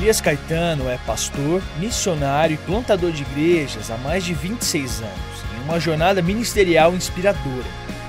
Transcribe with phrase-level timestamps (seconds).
[0.00, 5.12] Elias Caetano é pastor, missionário e plantador de igrejas há mais de 26 anos,
[5.54, 7.66] em uma jornada ministerial inspiradora.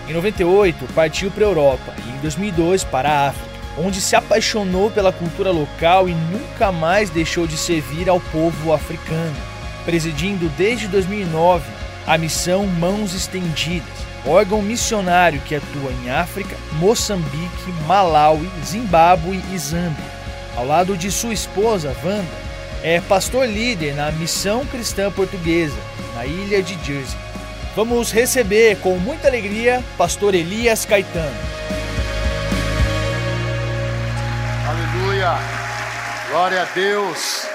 [0.07, 4.89] Em 98, partiu para a Europa e em 2002 para a África, onde se apaixonou
[4.89, 9.35] pela cultura local e nunca mais deixou de servir ao povo africano,
[9.83, 11.69] presidindo desde 2009
[12.07, 13.83] a missão Mãos Estendidas,
[14.25, 20.20] órgão missionário que atua em África, Moçambique, Malawi, Zimbábue e Zâmbia
[20.61, 22.29] ao lado de sua esposa, Wanda,
[22.83, 25.75] é pastor líder na Missão Cristã Portuguesa,
[26.13, 27.17] na ilha de Jersey.
[27.75, 31.35] Vamos receber com muita alegria pastor Elias Caetano.
[34.69, 35.33] Aleluia!
[36.29, 37.47] Glória a Deus!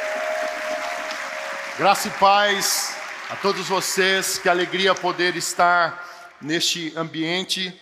[1.79, 2.97] Graça e paz
[3.31, 6.05] a todos vocês, que alegria poder estar
[6.43, 7.73] neste ambiente.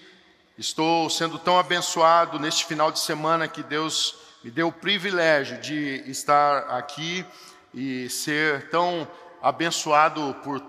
[0.59, 6.05] Estou sendo tão abençoado neste final de semana que Deus me deu o privilégio de
[6.07, 7.25] estar aqui
[7.73, 9.09] e ser tão
[9.41, 10.63] abençoado por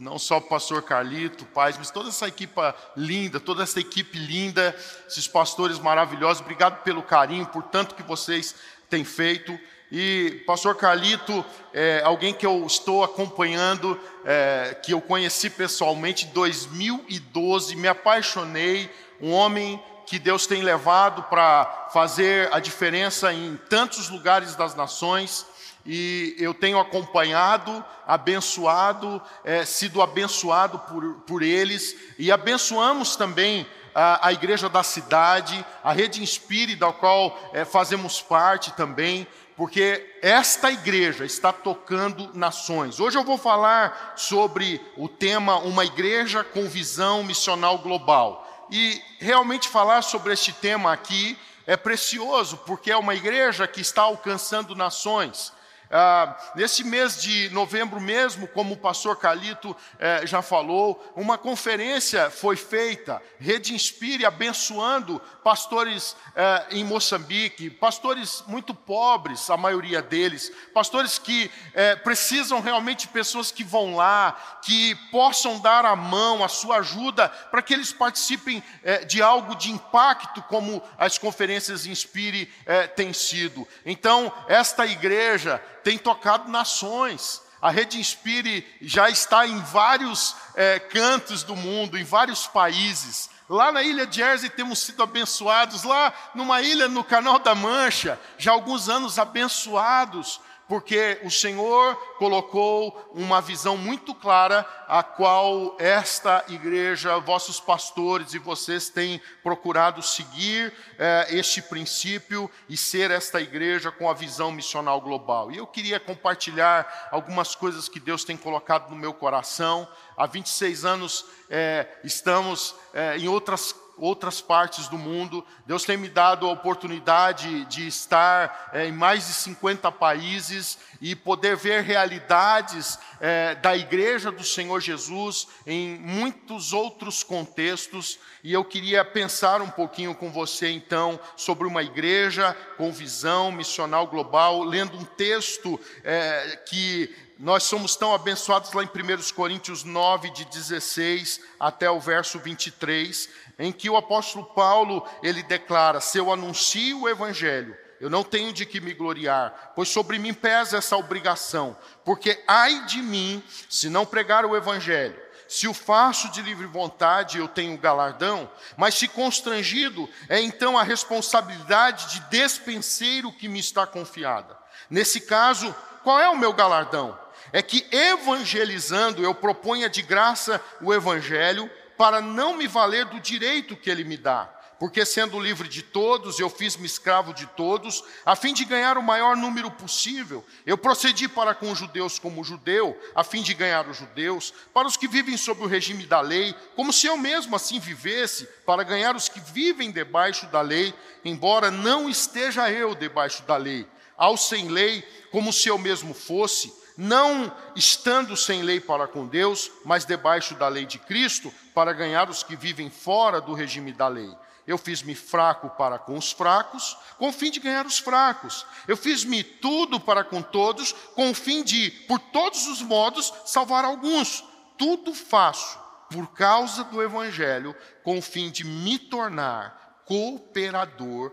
[0.00, 2.60] não só o pastor Carlito, pais, mas toda essa equipe
[2.96, 4.74] linda, toda essa equipe linda,
[5.06, 6.40] esses pastores maravilhosos.
[6.40, 8.52] Obrigado pelo carinho, por tanto que vocês
[8.88, 9.56] têm feito.
[9.92, 16.30] E pastor Carlito, é alguém que eu estou acompanhando, é, que eu conheci pessoalmente em
[16.30, 19.80] 2012, me apaixonei, um homem
[20.10, 25.46] que Deus tem levado para fazer a diferença em tantos lugares das nações
[25.86, 34.26] e eu tenho acompanhado, abençoado, é, sido abençoado por, por eles e abençoamos também a,
[34.26, 40.72] a igreja da cidade, a rede Inspire, da qual é, fazemos parte também, porque esta
[40.72, 42.98] igreja está tocando nações.
[42.98, 48.49] Hoje eu vou falar sobre o tema Uma Igreja com Visão Missional Global.
[48.70, 54.02] E realmente falar sobre este tema aqui é precioso, porque é uma igreja que está
[54.02, 55.52] alcançando nações.
[55.92, 62.30] Ah, nesse mês de novembro mesmo, como o pastor Calito eh, já falou, uma conferência
[62.30, 70.52] foi feita, Rede Inspire, abençoando pastores eh, em Moçambique, pastores muito pobres, a maioria deles,
[70.72, 76.44] pastores que eh, precisam realmente de pessoas que vão lá, que possam dar a mão,
[76.44, 78.62] a sua ajuda, para que eles participem
[79.08, 82.46] de algo de impacto, como as conferências Inspire
[82.94, 83.66] têm sido.
[83.84, 87.42] Então, esta igreja, tem tocado nações.
[87.60, 93.28] A Rede Inspire já está em vários é, cantos do mundo, em vários países.
[93.48, 98.18] Lá na ilha de Jersey temos sido abençoados, lá numa ilha no Canal da Mancha,
[98.38, 100.40] já há alguns anos abençoados
[100.70, 108.38] porque o Senhor colocou uma visão muito clara, a qual esta igreja, vossos pastores e
[108.38, 115.00] vocês têm procurado seguir eh, este princípio e ser esta igreja com a visão missional
[115.00, 115.50] global.
[115.50, 119.88] E eu queria compartilhar algumas coisas que Deus tem colocado no meu coração.
[120.16, 125.44] Há 26 anos eh, estamos eh, em outras outras partes do mundo.
[125.66, 131.14] Deus tem me dado a oportunidade de estar é, em mais de 50 países e
[131.14, 138.18] poder ver realidades é, da Igreja do Senhor Jesus em muitos outros contextos.
[138.42, 144.06] E eu queria pensar um pouquinho com você, então, sobre uma igreja com visão missional
[144.06, 150.28] global, lendo um texto é, que nós somos tão abençoados lá em 1 Coríntios 9,
[150.30, 156.30] de 16 até o verso 23, em que o apóstolo Paulo, ele declara, se eu
[156.30, 160.98] anuncio o evangelho, eu não tenho de que me gloriar, pois sobre mim pesa essa
[160.98, 161.74] obrigação,
[162.04, 165.18] porque ai de mim se não pregar o evangelho.
[165.48, 170.82] Se o faço de livre vontade, eu tenho galardão, mas se constrangido, é então a
[170.82, 174.56] responsabilidade de despenseiro que me está confiada.
[174.90, 177.18] Nesse caso, qual é o meu galardão?
[177.52, 183.76] É que evangelizando eu proponha de graça o evangelho para não me valer do direito
[183.76, 184.60] que ele me dá.
[184.80, 189.02] Porque sendo livre de todos, eu fiz-me escravo de todos, a fim de ganhar o
[189.02, 190.42] maior número possível.
[190.64, 194.88] Eu procedi para com os judeus como judeu, a fim de ganhar os judeus, para
[194.88, 198.82] os que vivem sob o regime da lei, como se eu mesmo assim vivesse, para
[198.82, 203.86] ganhar os que vivem debaixo da lei, embora não esteja eu debaixo da lei.
[204.16, 209.70] Ao sem lei, como se eu mesmo fosse, não estando sem lei para com Deus,
[209.86, 214.06] mas debaixo da lei de Cristo, para ganhar os que vivem fora do regime da
[214.06, 214.30] lei.
[214.66, 218.66] Eu fiz-me fraco para com os fracos, com o fim de ganhar os fracos.
[218.86, 223.84] Eu fiz-me tudo para com todos, com o fim de, por todos os modos, salvar
[223.84, 224.44] alguns.
[224.76, 225.80] Tudo faço
[226.10, 227.74] por causa do Evangelho,
[228.04, 231.32] com o fim de me tornar cooperador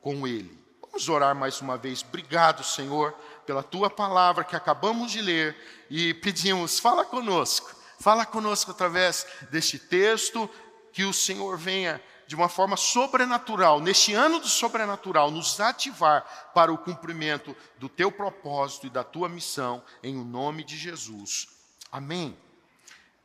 [0.00, 0.58] com Ele
[0.98, 2.02] Vamos orar mais uma vez.
[2.02, 3.14] Obrigado, Senhor,
[3.48, 5.56] pela tua palavra que acabamos de ler
[5.88, 7.74] e pedimos, fala conosco.
[7.98, 10.50] Fala conosco através deste texto,
[10.92, 16.70] que o Senhor venha de uma forma sobrenatural, neste ano do sobrenatural, nos ativar para
[16.70, 21.48] o cumprimento do teu propósito e da tua missão, em o nome de Jesus.
[21.90, 22.36] Amém.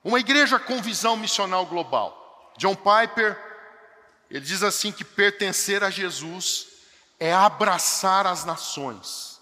[0.02, 2.54] Uma igreja com visão missional global.
[2.58, 3.38] John Piper,
[4.31, 6.68] ele diz assim que pertencer a Jesus
[7.20, 9.32] é abraçar as nações.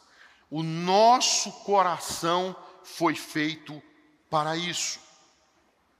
[0.51, 2.53] O nosso coração
[2.83, 3.81] foi feito
[4.29, 4.99] para isso.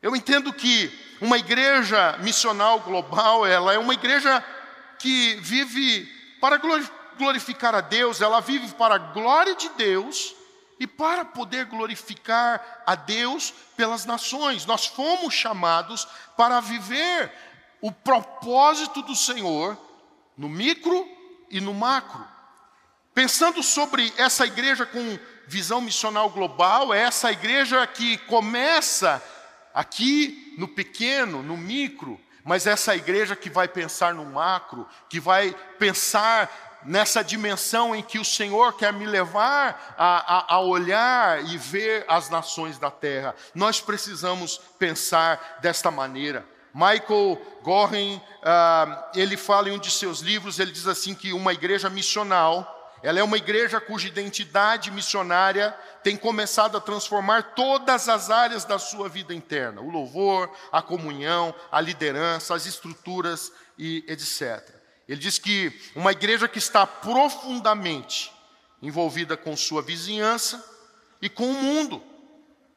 [0.01, 4.44] Eu entendo que uma igreja missional global, ela é uma igreja
[5.00, 6.06] que vive
[6.42, 6.59] para
[7.18, 10.36] glorificar a Deus, ela vive para a glória de Deus
[10.77, 14.65] e para poder glorificar a Deus pelas nações.
[14.65, 16.06] Nós fomos chamados
[16.36, 17.31] para viver
[17.80, 19.77] o propósito do Senhor
[20.36, 21.07] no micro
[21.50, 22.31] e no macro.
[23.13, 29.21] Pensando sobre essa igreja com visão missional global, é essa igreja que começa
[29.73, 35.55] aqui no pequeno, no micro, mas essa igreja que vai pensar no macro, que vai
[35.77, 36.49] pensar
[36.83, 42.05] nessa dimensão em que o Senhor quer me levar a, a, a, olhar e ver
[42.07, 43.35] as nações da terra.
[43.53, 46.45] Nós precisamos pensar desta maneira.
[46.73, 51.53] Michael Goren, uh, ele fala em um de seus livros, ele diz assim que uma
[51.53, 58.30] igreja missional, ela é uma igreja cuja identidade missionária tem começado a transformar todas as
[58.30, 64.81] áreas da sua vida interna: o louvor, a comunhão, a liderança, as estruturas e etc.
[65.07, 68.31] Ele diz que uma igreja que está profundamente
[68.81, 70.63] envolvida com sua vizinhança
[71.21, 72.04] e com o mundo,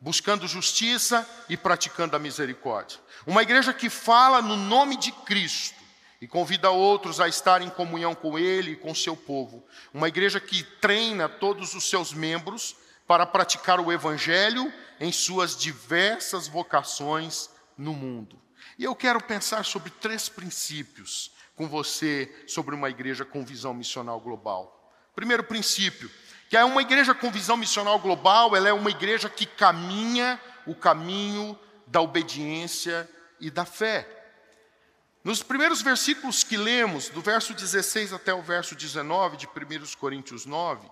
[0.00, 2.98] buscando justiça e praticando a misericórdia.
[3.26, 5.83] Uma igreja que fala no nome de Cristo
[6.24, 9.62] e convida outros a estar em comunhão com Ele e com seu povo.
[9.92, 12.74] Uma igreja que treina todos os seus membros
[13.06, 18.40] para praticar o Evangelho em suas diversas vocações no mundo.
[18.78, 24.18] E eu quero pensar sobre três princípios com você sobre uma igreja com visão missional
[24.18, 24.94] global.
[25.14, 26.10] Primeiro princípio,
[26.48, 30.74] que é uma igreja com visão missional global, ela é uma igreja que caminha o
[30.74, 33.06] caminho da obediência
[33.38, 34.23] e da fé.
[35.24, 39.50] Nos primeiros versículos que lemos, do verso 16 até o verso 19 de 1
[39.98, 40.86] Coríntios 9,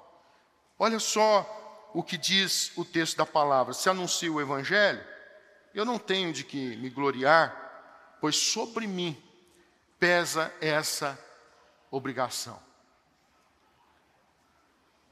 [0.79, 3.75] olha só o que diz o texto da palavra.
[3.75, 5.05] Se anuncia o evangelho,
[5.75, 9.23] eu não tenho de que me gloriar, pois sobre mim
[9.99, 11.19] pesa essa
[11.90, 12.58] obrigação.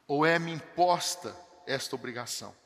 [0.09, 2.57] Ou é-me imposta esta obrigação.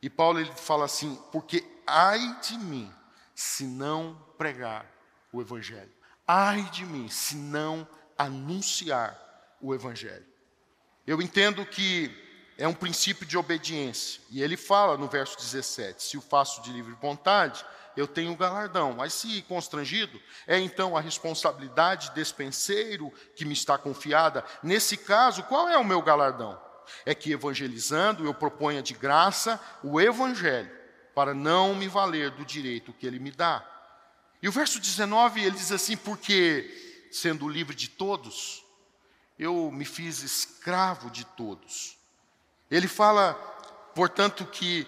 [0.00, 2.94] E Paulo ele fala assim: porque ai de mim
[3.34, 4.97] se não pregar
[5.32, 5.92] o evangelho.
[6.26, 7.86] Ai de mim se não
[8.16, 9.18] anunciar
[9.60, 10.26] o evangelho.
[11.06, 12.10] Eu entendo que
[12.58, 14.20] é um princípio de obediência.
[14.30, 17.64] E ele fala no verso 17: se o faço de livre vontade,
[17.96, 18.92] eu tenho galardão.
[18.92, 24.44] Mas se constrangido, é então a responsabilidade despenseiro que me está confiada.
[24.62, 26.60] Nesse caso, qual é o meu galardão?
[27.06, 30.70] É que evangelizando eu proponha de graça o evangelho,
[31.14, 33.77] para não me valer do direito que ele me dá.
[34.42, 38.64] E o verso 19 ele diz assim: porque sendo livre de todos,
[39.38, 41.98] eu me fiz escravo de todos
[42.70, 43.34] ele fala,
[43.94, 44.86] portanto, que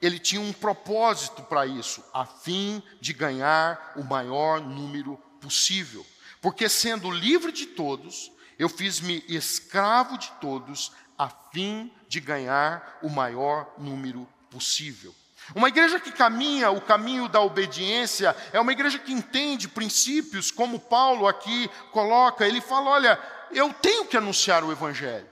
[0.00, 6.06] ele tinha um propósito para isso, a fim de ganhar o maior número possível.
[6.40, 13.08] Porque sendo livre de todos, eu fiz-me escravo de todos, a fim de ganhar o
[13.08, 15.12] maior número possível.
[15.54, 20.78] Uma igreja que caminha o caminho da obediência é uma igreja que entende princípios, como
[20.78, 22.46] Paulo aqui coloca.
[22.46, 25.26] Ele fala: olha, eu tenho que anunciar o Evangelho.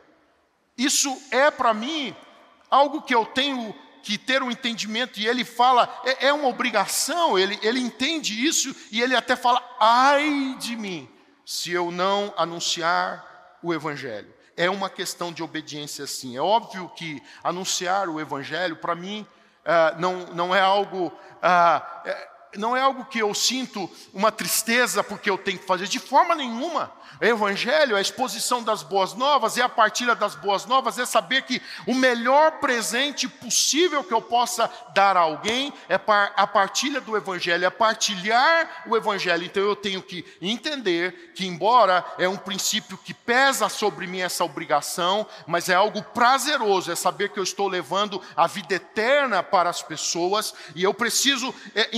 [0.76, 2.14] Isso é para mim
[2.70, 7.36] algo que eu tenho que ter um entendimento, e ele fala, é, é, uma obrigação,
[7.36, 11.10] ele, ele entende isso, e ele até fala: ai de mim,
[11.44, 14.32] se eu não anunciar o Evangelho.
[14.56, 16.36] É uma questão de obediência, sim.
[16.36, 19.26] É óbvio que anunciar o Evangelho, para mim,
[19.98, 21.12] não, não é algo.
[22.56, 26.34] Não é algo que eu sinto uma tristeza porque eu tenho que fazer, de forma
[26.34, 26.92] nenhuma.
[27.20, 31.42] O Evangelho, a exposição das boas novas, é a partilha das boas novas, é saber
[31.42, 37.16] que o melhor presente possível que eu possa dar a alguém é a partilha do
[37.16, 39.44] Evangelho, é partilhar o Evangelho.
[39.44, 44.44] Então eu tenho que entender que, embora é um princípio que pesa sobre mim essa
[44.44, 49.70] obrigação, mas é algo prazeroso, é saber que eu estou levando a vida eterna para
[49.70, 51.96] as pessoas e eu preciso é,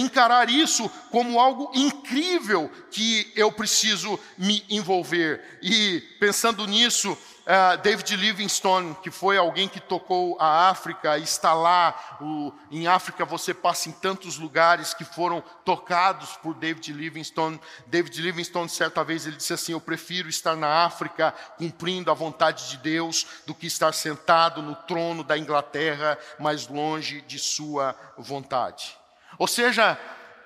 [0.49, 5.59] isso como algo incrível que eu preciso me envolver.
[5.62, 12.19] E pensando nisso, uh, David Livingstone, que foi alguém que tocou a África, está lá.
[12.21, 17.59] O, em África você passa em tantos lugares que foram tocados por David Livingstone.
[17.87, 22.69] David Livingstone, certa vez, ele disse assim: Eu prefiro estar na África cumprindo a vontade
[22.69, 28.97] de Deus do que estar sentado no trono da Inglaterra, mais longe de Sua vontade.
[29.38, 29.99] Ou seja,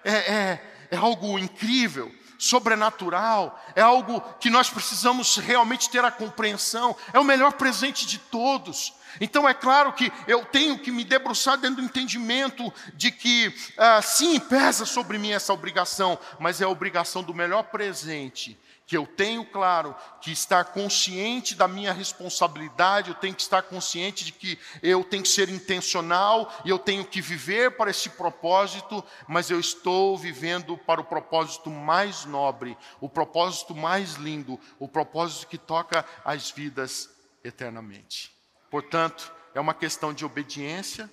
[0.05, 6.97] é, é, é algo incrível sobrenatural, é algo que nós precisamos realmente ter a compreensão,
[7.13, 8.93] é o melhor presente de todos.
[9.21, 14.03] Então é claro que eu tenho que me debruçar dentro do entendimento de que, ah,
[14.03, 19.07] sim, pesa sobre mim essa obrigação, mas é a obrigação do melhor presente que eu
[19.07, 24.59] tenho claro que estar consciente da minha responsabilidade, eu tenho que estar consciente de que
[24.83, 29.59] eu tenho que ser intencional e eu tenho que viver para esse propósito, mas eu
[29.59, 36.05] estou vivendo para o propósito mais nobre, o propósito mais lindo, o propósito que toca
[36.25, 37.09] as vidas
[37.45, 38.33] eternamente.
[38.71, 41.11] Portanto, é uma questão de obediência,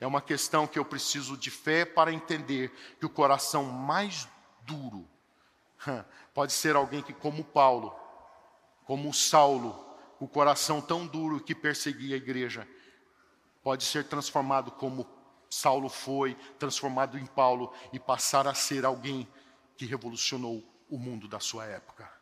[0.00, 4.26] é uma questão que eu preciso de fé para entender que o coração mais
[4.62, 5.08] duro
[6.34, 7.94] Pode ser alguém que, como Paulo,
[8.84, 12.66] como Saulo, o coração tão duro que perseguia a igreja,
[13.62, 15.06] pode ser transformado como
[15.50, 19.28] Saulo foi, transformado em Paulo e passar a ser alguém
[19.76, 22.21] que revolucionou o mundo da sua época.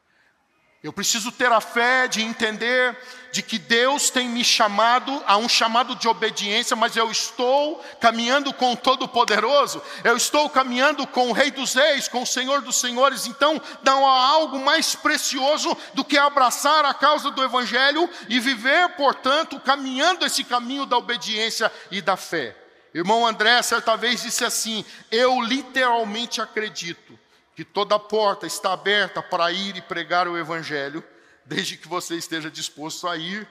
[0.83, 2.97] Eu preciso ter a fé de entender
[3.33, 8.51] de que Deus tem me chamado a um chamado de obediência, mas eu estou caminhando
[8.55, 12.77] com o Todo-Poderoso, eu estou caminhando com o Rei dos Reis, com o Senhor dos
[12.77, 18.41] Senhores, então não há algo mais precioso do que abraçar a causa do Evangelho e
[18.41, 22.57] viver, portanto, caminhando esse caminho da obediência e da fé.
[22.95, 27.19] Irmão André, certa vez disse assim: Eu literalmente acredito
[27.55, 31.05] que toda porta está aberta para ir e pregar o Evangelho,
[31.45, 33.49] desde que você esteja disposto a ir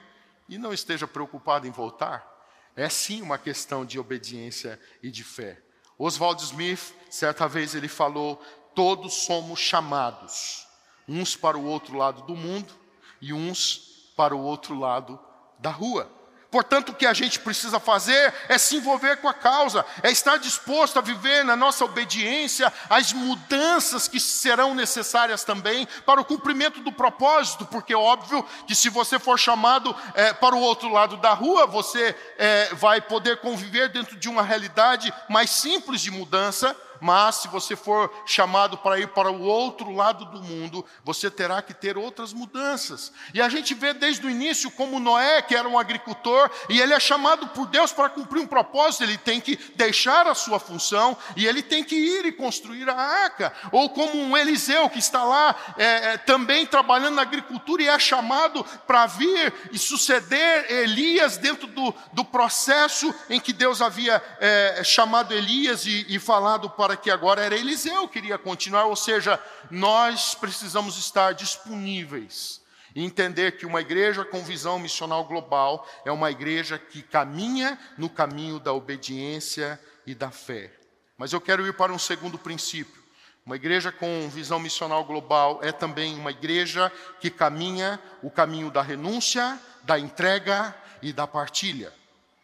[0.48, 2.26] e não esteja preocupado em voltar.
[2.74, 5.60] É sim uma questão de obediência e de fé.
[5.98, 8.42] Oswald Smith, certa vez, ele falou:
[8.74, 10.66] todos somos chamados,
[11.06, 12.72] uns para o outro lado do mundo
[13.20, 15.20] e uns para o outro lado
[15.58, 16.10] da rua.
[16.50, 20.36] Portanto, o que a gente precisa fazer é se envolver com a causa, é estar
[20.36, 26.80] disposto a viver na nossa obediência as mudanças que serão necessárias também para o cumprimento
[26.80, 31.16] do propósito, porque é óbvio que se você for chamado é, para o outro lado
[31.18, 36.76] da rua, você é, vai poder conviver dentro de uma realidade mais simples de mudança
[37.00, 41.62] mas se você for chamado para ir para o outro lado do mundo, você terá
[41.62, 43.12] que ter outras mudanças.
[43.32, 46.92] E a gente vê desde o início como Noé, que era um agricultor, e ele
[46.92, 51.16] é chamado por Deus para cumprir um propósito, ele tem que deixar a sua função
[51.36, 53.52] e ele tem que ir e construir a arca.
[53.72, 57.98] Ou como um Eliseu que está lá é, é, também trabalhando na agricultura e é
[57.98, 64.82] chamado para vir e suceder Elias dentro do, do processo em que Deus havia é,
[64.84, 70.34] chamado Elias e, e falado para que agora era Eliseu queria continuar, ou seja, nós
[70.34, 72.60] precisamos estar disponíveis
[72.94, 78.08] e entender que uma igreja com visão missional global é uma igreja que caminha no
[78.08, 80.72] caminho da obediência e da fé.
[81.16, 83.00] Mas eu quero ir para um segundo princípio.
[83.44, 88.82] Uma igreja com visão missional global é também uma igreja que caminha o caminho da
[88.82, 91.92] renúncia, da entrega e da partilha.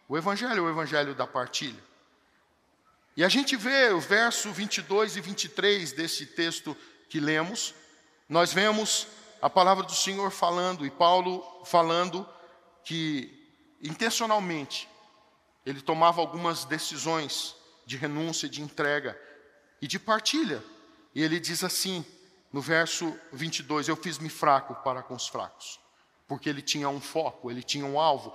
[0.09, 1.86] O evangelho é o evangelho da partilha.
[3.17, 6.77] E a gente vê o verso 22 e 23 desse texto
[7.09, 7.75] que lemos,
[8.29, 9.07] nós vemos
[9.41, 12.29] a palavra do Senhor falando e Paulo falando
[12.85, 13.33] que
[13.83, 14.89] intencionalmente
[15.65, 17.57] ele tomava algumas decisões
[17.87, 19.19] de renúncia, de entrega
[19.81, 20.63] e de partilha.
[21.15, 22.05] E ele diz assim,
[22.53, 25.81] no verso 22, eu fiz-me fraco para com os fracos,
[26.29, 28.35] porque ele tinha um foco, ele tinha um alvo,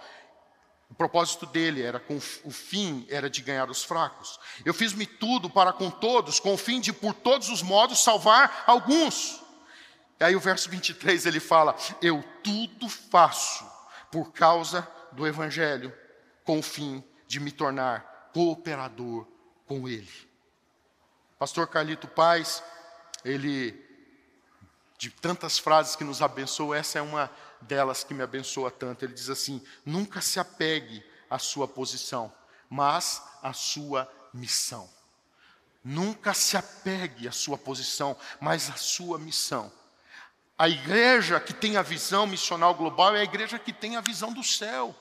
[0.91, 4.37] o propósito dele era com o fim era de ganhar os fracos.
[4.65, 8.65] Eu fiz-me tudo para com todos, com o fim de por todos os modos salvar
[8.67, 9.41] alguns.
[10.19, 13.65] E aí o verso 23 ele fala: "Eu tudo faço
[14.11, 15.93] por causa do evangelho,
[16.43, 19.25] com o fim de me tornar cooperador
[19.65, 20.11] com ele."
[21.39, 22.61] Pastor Carlito Paz,
[23.23, 23.81] ele
[24.97, 29.03] de tantas frases que nos abençoou, essa é uma delas que me abençoa tanto.
[29.03, 32.31] Ele diz assim: nunca se apegue à sua posição,
[32.69, 34.89] mas à sua missão.
[35.83, 39.71] Nunca se apegue à sua posição, mas à sua missão.
[40.57, 44.31] A igreja que tem a visão missional global é a igreja que tem a visão
[44.31, 44.95] do céu.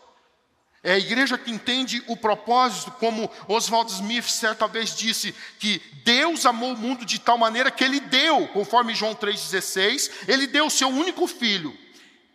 [0.83, 6.47] É a igreja que entende o propósito, como Oswald Smith certa vez disse, que Deus
[6.47, 10.71] amou o mundo de tal maneira que ele deu, conforme João 3,16, ele deu o
[10.71, 11.77] seu único filho,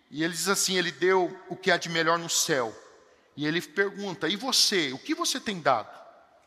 [0.10, 2.74] e ele diz assim: Ele deu o que há de melhor no céu.
[3.36, 5.90] E ele pergunta: E você, o que você tem dado?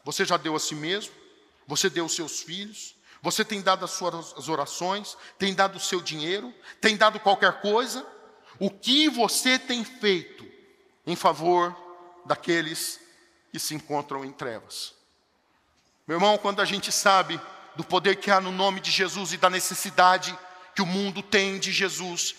[0.05, 1.12] Você já deu a si mesmo?
[1.67, 2.95] Você deu os seus filhos?
[3.21, 5.17] Você tem dado as suas orações?
[5.38, 6.55] Tem dado o seu dinheiro?
[6.81, 8.07] Tem dado qualquer coisa?
[8.59, 10.47] O que você tem feito
[11.07, 11.77] em favor
[12.25, 13.00] daqueles
[13.53, 14.95] que se encontram em trevas?
[16.07, 17.38] Meu irmão, quando a gente sabe
[17.77, 20.37] do poder que há no nome de Jesus e da necessidade
[20.75, 22.35] que o mundo tem de Jesus,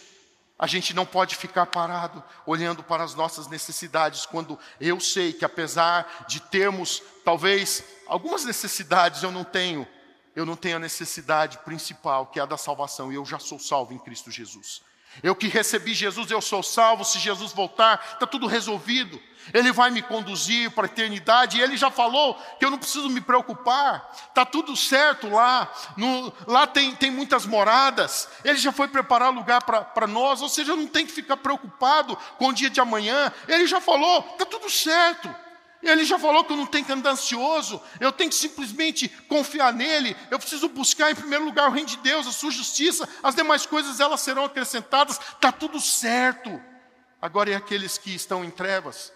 [0.60, 5.46] a gente não pode ficar parado olhando para as nossas necessidades, quando eu sei que
[5.46, 9.88] apesar de termos talvez algumas necessidades, eu não tenho,
[10.36, 13.58] eu não tenho a necessidade principal, que é a da salvação, e eu já sou
[13.58, 14.82] salvo em Cristo Jesus.
[15.22, 17.04] Eu que recebi Jesus, eu sou salvo.
[17.04, 19.22] Se Jesus voltar, está tudo resolvido.
[19.54, 21.60] Ele vai me conduzir para a eternidade.
[21.60, 24.10] Ele já falou que eu não preciso me preocupar.
[24.30, 25.72] Está tudo certo lá.
[25.98, 28.30] No, lá tem, tem muitas moradas.
[28.44, 30.42] Ele já foi preparar lugar para nós.
[30.42, 33.32] Ou seja, não tenho que ficar preocupado com o dia de amanhã.
[33.48, 35.34] Ele já falou, está tudo certo.
[35.82, 39.72] Ele já falou que eu não tenho que andar ansioso, eu tenho que simplesmente confiar
[39.72, 43.34] nele, eu preciso buscar em primeiro lugar o reino de Deus, a sua justiça, as
[43.34, 46.62] demais coisas elas serão acrescentadas, está tudo certo.
[47.22, 49.14] Agora é aqueles que estão em trevas,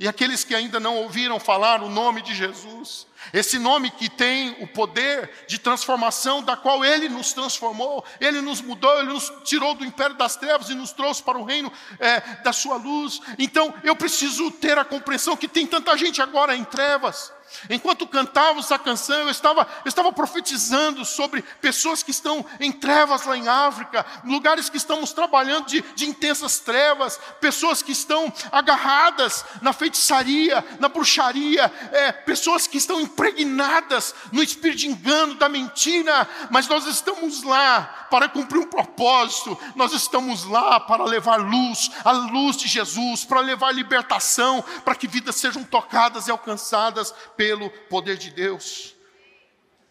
[0.00, 4.56] e aqueles que ainda não ouviram falar o nome de Jesus, esse nome que tem
[4.60, 9.74] o poder de transformação, da qual Ele nos transformou, Ele nos mudou, Ele nos tirou
[9.74, 13.20] do império das trevas e nos trouxe para o reino é, da Sua luz.
[13.38, 17.32] Então eu preciso ter a compreensão que tem tanta gente agora em trevas,
[17.70, 23.24] Enquanto cantávamos essa canção, eu estava, eu estava profetizando sobre pessoas que estão em trevas
[23.24, 29.44] lá em África, lugares que estamos trabalhando de, de intensas trevas, pessoas que estão agarradas
[29.62, 36.28] na feitiçaria, na bruxaria, é, pessoas que estão impregnadas no espírito de engano, da mentira,
[36.50, 42.12] mas nós estamos lá para cumprir um propósito, nós estamos lá para levar luz, a
[42.12, 48.16] luz de Jesus, para levar libertação, para que vidas sejam tocadas e alcançadas pelo poder
[48.16, 48.94] de Deus.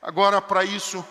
[0.01, 1.03] Agora, para isso,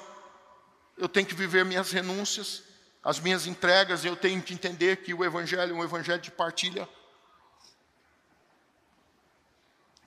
[0.97, 2.63] eu tenho que viver minhas renúncias,
[3.03, 6.89] as minhas entregas, eu tenho que entender que o Evangelho é um Evangelho de partilha.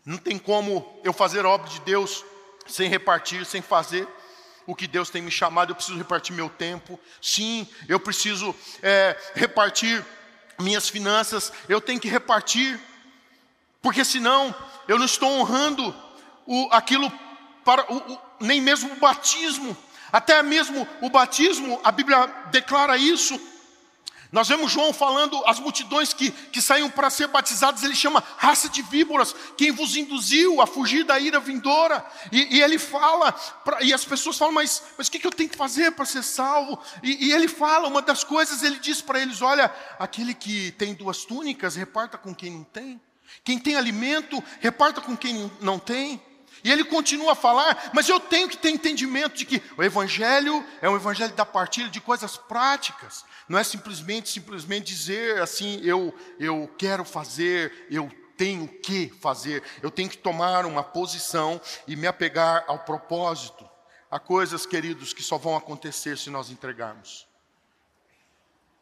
[0.07, 2.23] Não tem como eu fazer a obra de Deus
[2.65, 4.07] sem repartir, sem fazer
[4.65, 5.71] o que Deus tem me chamado.
[5.71, 6.97] Eu preciso repartir meu tempo.
[7.21, 10.05] Sim, eu preciso é, repartir
[10.57, 11.51] minhas finanças.
[11.67, 12.79] Eu tenho que repartir,
[13.81, 14.55] porque senão
[14.87, 15.93] eu não estou honrando
[16.45, 17.11] o, aquilo
[17.65, 19.75] para o, o, nem mesmo o batismo,
[20.09, 23.37] até mesmo o batismo, a Bíblia declara isso.
[24.31, 28.67] Nós vemos João falando as multidões que, que saíam para ser batizadas, ele chama raça
[28.67, 32.05] de víboras, quem vos induziu a fugir da ira vindoura.
[32.31, 35.31] E, e ele fala, pra, e as pessoas falam, mas, mas o que, que eu
[35.31, 36.79] tenho que fazer para ser salvo?
[37.01, 40.93] E, e, ele fala, uma das coisas, ele diz para eles: olha, aquele que tem
[40.93, 43.01] duas túnicas, reparta com quem não tem.
[43.43, 46.21] Quem tem alimento, reparta com quem não tem.
[46.67, 50.61] E ele continua a falar, mas eu tenho que ter entendimento de que o evangelho
[50.81, 53.23] é um evangelho da partilha de coisas práticas.
[53.47, 59.63] Não é simplesmente simplesmente dizer assim, eu eu quero fazer, eu tenho que fazer.
[59.81, 63.65] Eu tenho que tomar uma posição e me apegar ao propósito.
[64.11, 67.25] Há coisas, queridos, que só vão acontecer se nós entregarmos.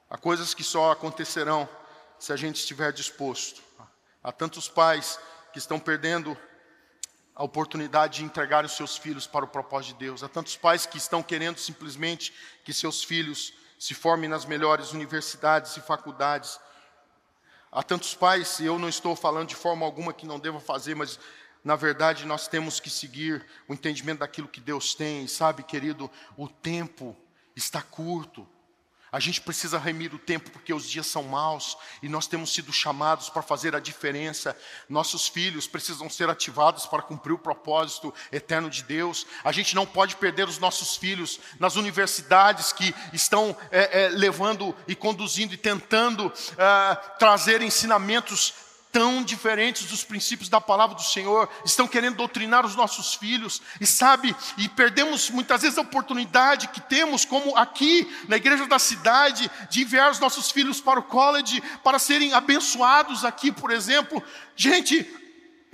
[0.09, 1.69] Há coisas que só acontecerão
[2.17, 3.61] se a gente estiver disposto.
[4.23, 5.19] Há tantos pais
[5.53, 6.35] que estão perdendo
[7.35, 10.23] a oportunidade de entregar os seus filhos para o propósito de Deus.
[10.23, 15.75] Há tantos pais que estão querendo simplesmente que seus filhos se formem nas melhores universidades
[15.75, 16.57] e faculdades.
[17.69, 20.95] Há tantos pais, e eu não estou falando de forma alguma que não deva fazer,
[20.95, 21.19] mas
[21.61, 25.27] na verdade nós temos que seguir o entendimento daquilo que Deus tem.
[25.27, 27.17] sabe, querido, o tempo
[27.53, 28.47] está curto.
[29.15, 32.73] A gente precisa remir o tempo porque os dias são maus e nós temos sido
[32.73, 34.53] chamados para fazer a diferença.
[34.89, 39.25] Nossos filhos precisam ser ativados para cumprir o propósito eterno de Deus.
[39.41, 44.75] A gente não pode perder os nossos filhos nas universidades que estão é, é, levando
[44.85, 48.64] e conduzindo e tentando é, trazer ensinamentos
[48.95, 53.85] tão diferentes dos princípios da palavra do Senhor, estão querendo doutrinar os nossos filhos, e
[53.85, 59.51] sabe, e perdemos muitas vezes a oportunidade que temos, como aqui na igreja da cidade,
[59.69, 64.23] de enviar os nossos filhos para o college, para serem abençoados aqui, por exemplo.
[64.55, 65.05] Gente,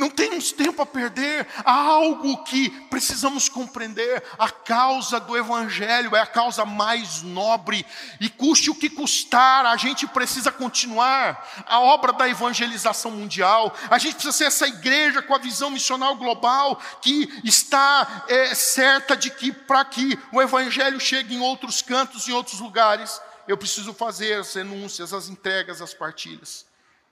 [0.02, 4.24] não temos tempo a perder, há algo que precisamos compreender.
[4.40, 7.86] A causa do Evangelho é a causa mais nobre,
[8.20, 14.00] e custe o que custar, a gente precisa continuar a obra da evangelização mundial, a
[14.00, 19.30] gente precisa ser essa igreja com a visão missional global, que está é, certa de
[19.30, 24.40] que para que o Evangelho chegue em outros cantos, em outros lugares, eu preciso fazer
[24.40, 26.66] as renúncias, as entregas, as partilhas.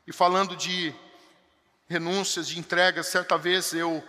[0.07, 0.91] E falando de
[1.89, 4.03] renúncias, de entregas, certa vez eu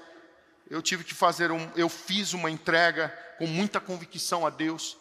[0.68, 4.96] eu tive que fazer um, eu fiz uma entrega com muita convicção a Deus.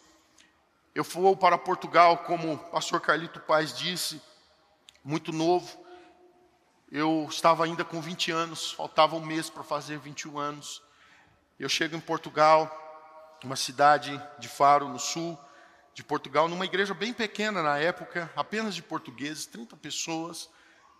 [0.92, 4.20] Eu fui para Portugal, como o pastor Carlito Paz disse,
[5.04, 5.78] muito novo.
[6.90, 10.82] Eu estava ainda com 20 anos, faltava um mês para fazer 21 anos.
[11.56, 15.38] Eu chego em Portugal, uma cidade de Faro, no sul
[15.94, 20.50] de Portugal, numa igreja bem pequena na época, apenas de portugueses, 30 pessoas,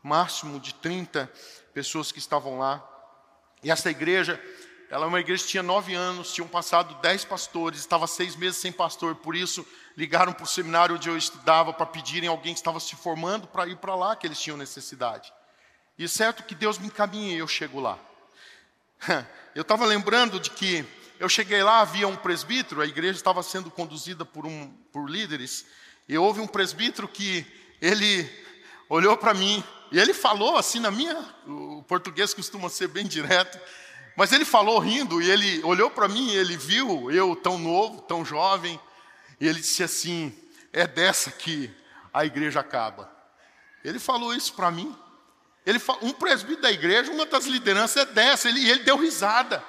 [0.02, 1.30] máximo de 30
[1.72, 2.86] pessoas que estavam lá.
[3.62, 4.40] E essa igreja,
[4.90, 8.58] ela é uma igreja que tinha nove anos, tinham passado dez pastores, estava seis meses
[8.58, 12.60] sem pastor, por isso ligaram para o seminário onde eu estudava para pedirem alguém que
[12.60, 15.32] estava se formando para ir para lá, que eles tinham necessidade.
[15.98, 17.98] E certo que Deus me encaminha e eu chego lá.
[19.52, 20.86] Eu estava lembrando de que
[21.18, 25.66] eu cheguei lá, havia um presbítero, a igreja estava sendo conduzida por, um, por líderes,
[26.08, 27.44] e houve um presbítero que
[27.78, 28.30] ele
[28.88, 33.58] olhou para mim, e ele falou assim na minha, o português costuma ser bem direto,
[34.16, 38.02] mas ele falou rindo, e ele olhou para mim, e ele viu eu tão novo,
[38.02, 38.78] tão jovem,
[39.40, 40.36] e ele disse assim:
[40.72, 41.70] é dessa que
[42.12, 43.10] a igreja acaba.
[43.84, 44.94] Ele falou isso para mim.
[45.64, 49.62] Ele, um presbítero da igreja, uma das lideranças é dessa, ele, e ele deu risada.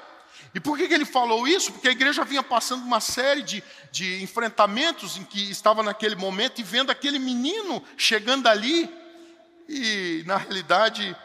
[0.54, 1.72] E por que, que ele falou isso?
[1.72, 6.60] Porque a igreja vinha passando uma série de, de enfrentamentos em que estava naquele momento
[6.60, 8.90] e vendo aquele menino chegando ali.
[9.74, 11.16] E, na realidade,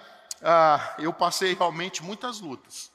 [0.41, 2.93] ah, eu passei realmente muitas lutas.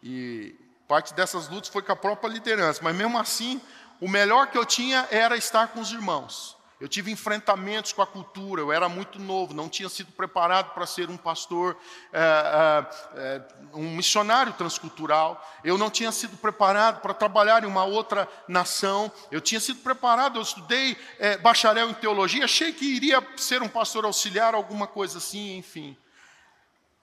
[0.00, 0.54] E
[0.86, 2.80] parte dessas lutas foi com a própria liderança.
[2.84, 3.60] Mas mesmo assim,
[4.00, 6.55] o melhor que eu tinha era estar com os irmãos.
[6.78, 10.84] Eu tive enfrentamentos com a cultura, eu era muito novo, não tinha sido preparado para
[10.84, 11.74] ser um pastor,
[12.12, 18.28] é, é, um missionário transcultural, eu não tinha sido preparado para trabalhar em uma outra
[18.46, 23.62] nação, eu tinha sido preparado, eu estudei é, bacharel em teologia, achei que iria ser
[23.62, 25.96] um pastor auxiliar, alguma coisa assim, enfim.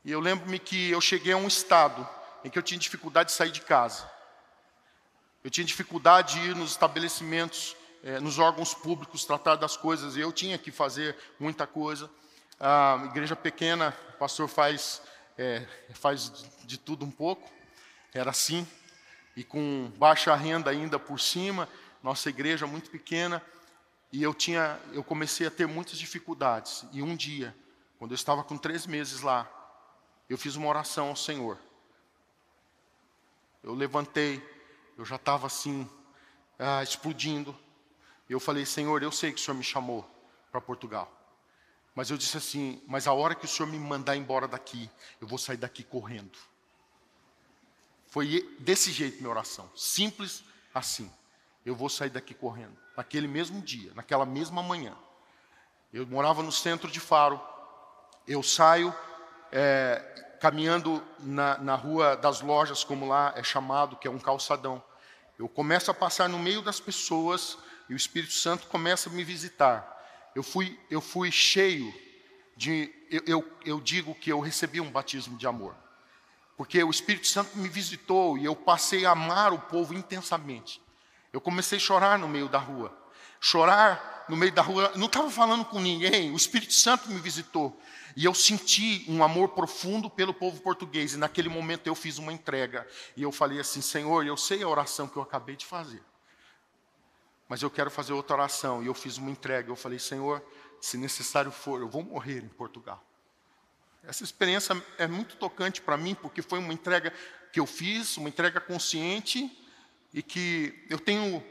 [0.05, 2.07] E eu lembro-me que eu cheguei a um estado
[2.45, 4.07] em que eu tinha dificuldade de sair de casa,
[5.43, 10.31] eu tinha dificuldade de ir nos estabelecimentos é, nos órgãos públicos tratar das coisas, eu
[10.31, 12.09] tinha que fazer muita coisa.
[12.59, 15.01] A igreja pequena, o pastor faz,
[15.37, 17.49] é, faz de tudo um pouco,
[18.13, 18.67] era assim,
[19.35, 21.67] e com baixa renda ainda por cima,
[22.03, 23.41] nossa igreja muito pequena,
[24.11, 26.85] e eu tinha, eu comecei a ter muitas dificuldades.
[26.91, 27.55] E um dia,
[27.97, 29.49] quando eu estava com três meses lá,
[30.29, 31.57] eu fiz uma oração ao Senhor.
[33.63, 34.45] Eu levantei,
[34.97, 35.89] eu já estava assim,
[36.59, 37.57] ah, explodindo.
[38.33, 40.03] Eu falei, Senhor, eu sei que o Senhor me chamou
[40.51, 41.11] para Portugal.
[41.93, 44.89] Mas eu disse assim, mas a hora que o Senhor me mandar embora daqui,
[45.21, 46.35] eu vou sair daqui correndo.
[48.07, 50.43] Foi desse jeito minha oração, simples
[50.73, 51.11] assim.
[51.63, 52.75] Eu vou sair daqui correndo.
[52.97, 54.95] Naquele mesmo dia, naquela mesma manhã.
[55.93, 57.39] Eu morava no centro de Faro.
[58.27, 58.91] Eu saio
[59.51, 64.83] é, caminhando na, na rua das lojas, como lá é chamado, que é um calçadão.
[65.37, 69.23] Eu começo a passar no meio das pessoas e o Espírito Santo começa a me
[69.23, 69.89] visitar.
[70.35, 71.93] Eu fui, eu fui cheio
[72.55, 72.91] de.
[73.09, 75.75] Eu, eu, eu digo que eu recebi um batismo de amor.
[76.57, 80.81] Porque o Espírito Santo me visitou e eu passei a amar o povo intensamente.
[81.31, 82.95] Eu comecei a chorar no meio da rua.
[83.39, 87.77] Chorar no meio da rua, não estava falando com ninguém, o Espírito Santo me visitou.
[88.15, 91.13] E eu senti um amor profundo pelo povo português.
[91.13, 92.87] E naquele momento eu fiz uma entrega.
[93.17, 96.01] E eu falei assim: Senhor, eu sei a oração que eu acabei de fazer
[97.53, 98.81] mas eu quero fazer outra oração.
[98.81, 99.69] E eu fiz uma entrega.
[99.69, 100.43] Eu falei, Senhor,
[100.81, 102.99] se necessário for, eu vou morrer em Portugal.
[104.03, 107.13] Essa experiência é muito tocante para mim, porque foi uma entrega
[107.51, 109.55] que eu fiz, uma entrega consciente,
[110.11, 111.45] e que eu tenho,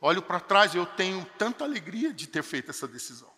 [0.00, 3.32] olho para trás eu tenho tanta alegria de ter feito essa decisão.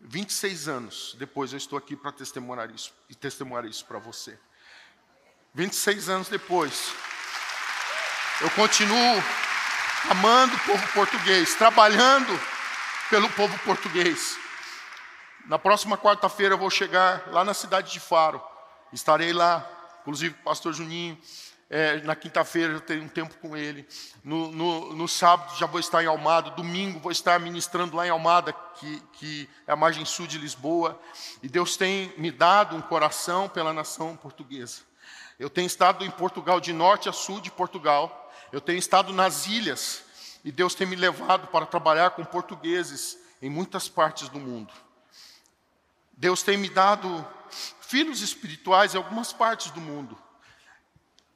[0.00, 4.36] 26 anos depois eu estou aqui para testemunhar isso e testemunhar isso para você.
[5.54, 6.92] 26 anos depois,
[8.40, 9.45] eu continuo
[10.10, 12.38] amando o povo português, trabalhando
[13.10, 14.38] pelo povo português.
[15.46, 18.40] Na próxima quarta-feira eu vou chegar lá na cidade de Faro.
[18.92, 19.66] Estarei lá,
[20.00, 21.18] inclusive com o pastor Juninho.
[21.68, 23.86] É, na quinta-feira eu tenho um tempo com ele.
[24.22, 26.50] No, no, no, sábado já vou estar em Almada.
[26.50, 31.00] Domingo vou estar ministrando lá em Almada, que, que é a margem sul de Lisboa.
[31.42, 34.82] E Deus tem me dado um coração pela nação portuguesa.
[35.38, 38.25] Eu tenho estado em Portugal, de norte a sul de Portugal.
[38.52, 40.04] Eu tenho estado nas ilhas
[40.44, 44.72] e Deus tem me levado para trabalhar com portugueses em muitas partes do mundo.
[46.16, 47.26] Deus tem me dado
[47.80, 50.16] filhos espirituais em algumas partes do mundo.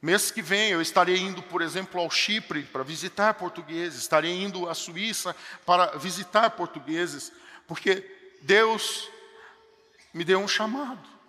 [0.01, 4.68] Mês que vem eu estarei indo, por exemplo, ao Chipre para visitar portugueses, estarei indo
[4.68, 7.31] à Suíça para visitar portugueses,
[7.66, 9.09] porque Deus
[10.14, 11.20] me deu um chamado.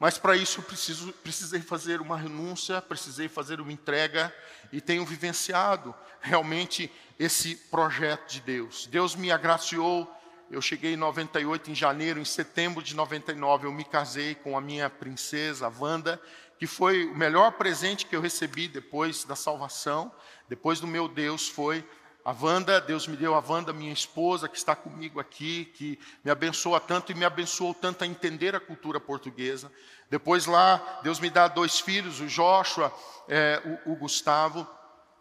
[0.00, 4.34] Mas para isso eu preciso, precisei fazer uma renúncia, precisei fazer uma entrega
[4.72, 8.86] e tenho vivenciado realmente esse projeto de Deus.
[8.86, 10.10] Deus me agraciou.
[10.50, 14.60] Eu cheguei em 98, em janeiro, em setembro de 99, eu me casei com a
[14.60, 16.20] minha princesa, Wanda,
[16.58, 20.10] que foi o melhor presente que eu recebi depois da salvação,
[20.48, 21.86] depois do meu Deus, foi
[22.24, 26.30] a Wanda, Deus me deu a Wanda, minha esposa, que está comigo aqui, que me
[26.30, 29.72] abençoa tanto e me abençoou tanto a entender a cultura portuguesa.
[30.10, 32.92] Depois lá, Deus me dá dois filhos, o Joshua,
[33.28, 34.66] é, o, o Gustavo.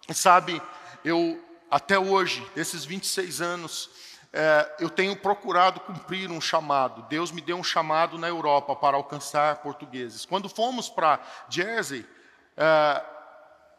[0.09, 0.61] E sabe,
[1.05, 3.89] eu até hoje, desses 26 anos,
[4.33, 7.03] é, eu tenho procurado cumprir um chamado.
[7.09, 10.25] Deus me deu um chamado na Europa para alcançar portugueses.
[10.25, 12.05] Quando fomos para Jersey,
[12.57, 13.03] é,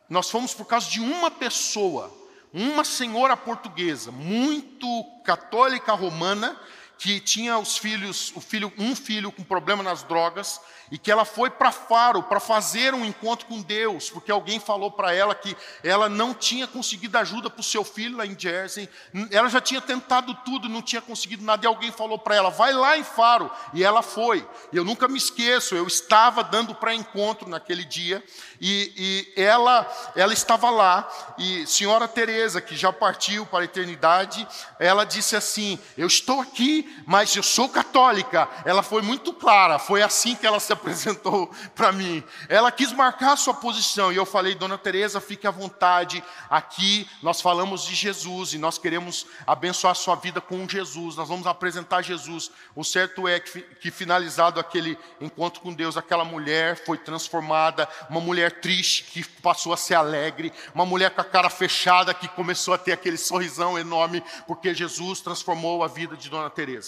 [0.09, 2.13] nós fomos por causa de uma pessoa,
[2.53, 4.87] uma senhora portuguesa, muito
[5.25, 6.57] católica romana,
[7.01, 10.61] que tinha os filhos, o filho, um filho com problema nas drogas,
[10.91, 14.91] e que ela foi para Faro para fazer um encontro com Deus, porque alguém falou
[14.91, 18.87] para ela que ela não tinha conseguido ajuda para o seu filho lá em Jersey,
[19.31, 22.73] ela já tinha tentado tudo, não tinha conseguido nada, e alguém falou para ela, vai
[22.73, 24.47] lá em Faro, e ela foi.
[24.71, 28.23] E eu nunca me esqueço, eu estava dando para encontro naquele dia,
[28.61, 28.93] e,
[29.37, 31.09] e ela, ela estava lá,
[31.39, 34.47] e senhora Teresa, que já partiu para a eternidade,
[34.79, 38.49] ela disse assim: Eu estou aqui, mas eu sou católica.
[38.65, 42.23] Ela foi muito clara, foi assim que ela se apresentou para mim.
[42.49, 47.41] Ela quis marcar sua posição, e eu falei: Dona Teresa, fique à vontade, aqui nós
[47.41, 52.51] falamos de Jesus, e nós queremos abençoar sua vida com Jesus, nós vamos apresentar Jesus.
[52.75, 58.21] O certo é que, que finalizado aquele encontro com Deus, aquela mulher foi transformada, uma
[58.21, 62.27] mulher mulher triste que passou a ser alegre, uma mulher com a cara fechada que
[62.29, 66.80] começou a ter aquele sorrisão enorme, porque Jesus transformou a vida de Dona Teresa.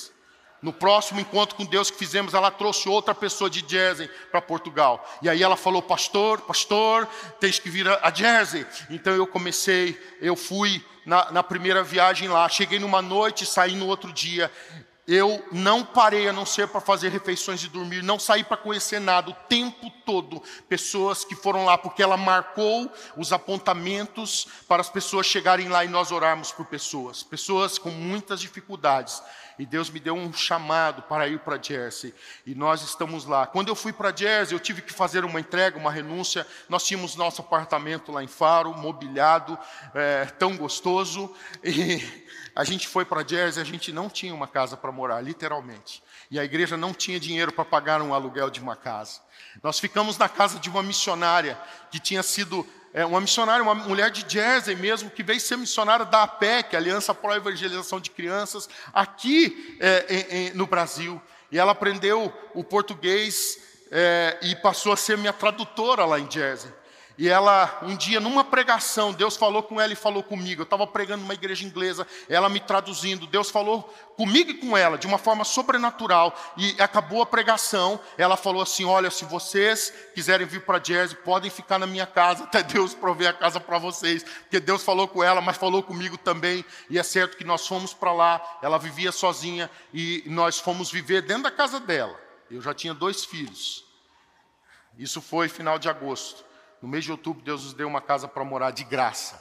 [0.62, 5.05] No próximo encontro com Deus que fizemos, ela trouxe outra pessoa de Jersey para Portugal.
[5.20, 7.09] E aí ela falou: Pastor, pastor,
[7.40, 8.64] tens que vir a Jersey.
[8.88, 12.48] Então eu comecei, eu fui na, na primeira viagem lá.
[12.48, 14.50] Cheguei numa noite, saí no outro dia.
[15.05, 19.00] Eu não parei a não ser para fazer refeições e dormir, não saí para conhecer
[19.00, 20.40] nada o tempo todo.
[20.68, 25.88] Pessoas que foram lá, porque ela marcou os apontamentos para as pessoas chegarem lá e
[25.88, 27.24] nós orarmos por pessoas.
[27.24, 29.20] Pessoas com muitas dificuldades.
[29.58, 32.14] E Deus me deu um chamado para ir para Jersey.
[32.46, 33.46] E nós estamos lá.
[33.46, 36.46] Quando eu fui para Jersey, eu tive que fazer uma entrega, uma renúncia.
[36.68, 39.58] Nós tínhamos nosso apartamento lá em Faro, mobiliado,
[39.94, 41.34] é, tão gostoso.
[41.62, 42.02] E
[42.54, 46.02] a gente foi para Jersey, a gente não tinha uma casa para morar, literalmente.
[46.30, 49.20] E a igreja não tinha dinheiro para pagar um aluguel de uma casa.
[49.62, 51.58] Nós ficamos na casa de uma missionária
[51.90, 56.05] que tinha sido é, uma missionária, uma mulher de Jersey mesmo, que veio ser missionária
[56.05, 61.20] da APEC, Aliança Pro Evangelização de Crianças, aqui é, no Brasil.
[61.50, 63.59] E ela aprendeu o português
[63.90, 66.72] é, e passou a ser minha tradutora lá em Jersey.
[67.18, 70.62] E ela, um dia, numa pregação, Deus falou com ela e falou comigo.
[70.62, 73.27] Eu estava pregando numa igreja inglesa, ela me traduzindo.
[73.27, 73.83] Deus falou
[74.16, 76.35] comigo e com ela, de uma forma sobrenatural.
[76.57, 78.01] E acabou a pregação.
[78.16, 82.44] Ela falou assim: Olha, se vocês quiserem vir para Jersey, podem ficar na minha casa,
[82.44, 84.22] até Deus prover a casa para vocês.
[84.22, 86.64] Porque Deus falou com ela, mas falou comigo também.
[86.88, 88.59] E é certo que nós fomos para lá.
[88.62, 92.18] Ela vivia sozinha e nós fomos viver dentro da casa dela.
[92.51, 93.85] Eu já tinha dois filhos.
[94.98, 96.44] Isso foi final de agosto.
[96.83, 99.40] No mês de outubro, Deus nos deu uma casa para morar de graça.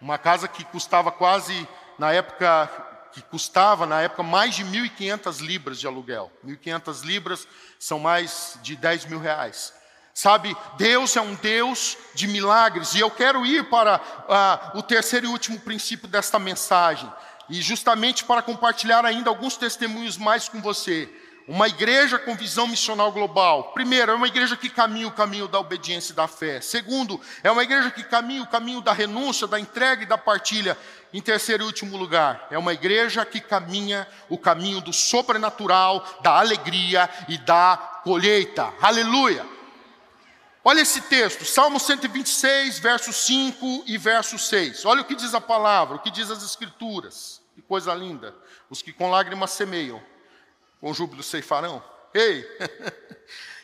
[0.00, 2.68] Uma casa que custava quase, na época,
[3.12, 6.32] que custava, na época, mais de 1.500 libras de aluguel.
[6.44, 7.46] 1.500 libras
[7.78, 9.72] são mais de 10 mil reais.
[10.12, 12.92] Sabe, Deus é um Deus de milagres.
[12.94, 17.08] E eu quero ir para ah, o terceiro e último princípio desta mensagem.
[17.48, 21.08] E justamente para compartilhar ainda alguns testemunhos mais com você.
[21.48, 23.72] Uma igreja com visão missional global.
[23.72, 26.60] Primeiro, é uma igreja que caminha o caminho da obediência e da fé.
[26.60, 30.76] Segundo, é uma igreja que caminha o caminho da renúncia, da entrega e da partilha.
[31.10, 36.38] Em terceiro e último lugar, é uma igreja que caminha o caminho do sobrenatural, da
[36.38, 38.70] alegria e da colheita.
[38.82, 39.46] Aleluia!
[40.62, 44.84] Olha esse texto, Salmo 126, verso 5 e verso 6.
[44.84, 47.40] Olha o que diz a palavra, o que diz as escrituras.
[47.54, 48.36] Que coisa linda.
[48.68, 49.98] Os que com lágrimas semeiam
[50.80, 51.82] com júbilo ceifarão?
[52.14, 52.44] Ei!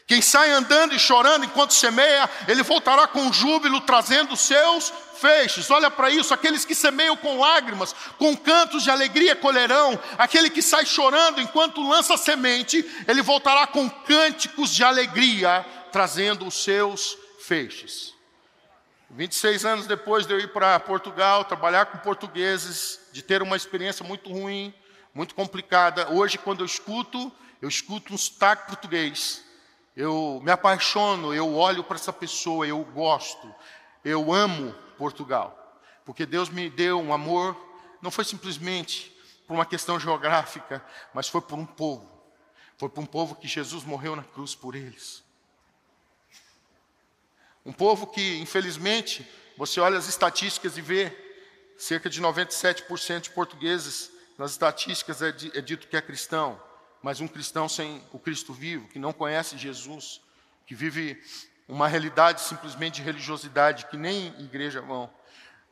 [0.07, 5.71] Quem sai andando e chorando enquanto semeia, ele voltará com júbilo trazendo seus feixes.
[5.71, 9.99] Olha para isso, aqueles que semeiam com lágrimas, com cantos de alegria colherão.
[10.19, 16.63] Aquele que sai chorando enquanto lança semente, ele voltará com cânticos de alegria, trazendo os
[16.63, 18.13] seus feixes.
[19.09, 24.05] 26 anos depois de eu ir para Portugal, trabalhar com portugueses, de ter uma experiência
[24.05, 24.75] muito ruim,
[25.15, 26.11] muito complicada.
[26.11, 29.45] Hoje, quando eu escuto, eu escuto um sotaque português.
[29.97, 33.55] Eu me apaixono, eu olho para essa pessoa, eu gosto,
[34.05, 35.81] eu amo Portugal.
[36.05, 37.57] Porque Deus me deu um amor,
[38.03, 42.11] não foi simplesmente por uma questão geográfica, mas foi por um povo.
[42.77, 45.23] Foi por um povo que Jesus morreu na cruz por eles.
[47.65, 51.17] Um povo que, infelizmente, você olha as estatísticas e vê
[51.79, 56.61] cerca de 97% de portugueses nas estatísticas é, é dito que é cristão,
[57.03, 60.21] mas um cristão sem o Cristo vivo, que não conhece Jesus,
[60.67, 61.23] que vive
[61.69, 65.11] uma realidade simplesmente de religiosidade que nem igreja vão.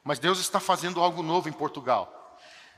[0.05, 2.22] Mas Deus está fazendo algo novo em Portugal.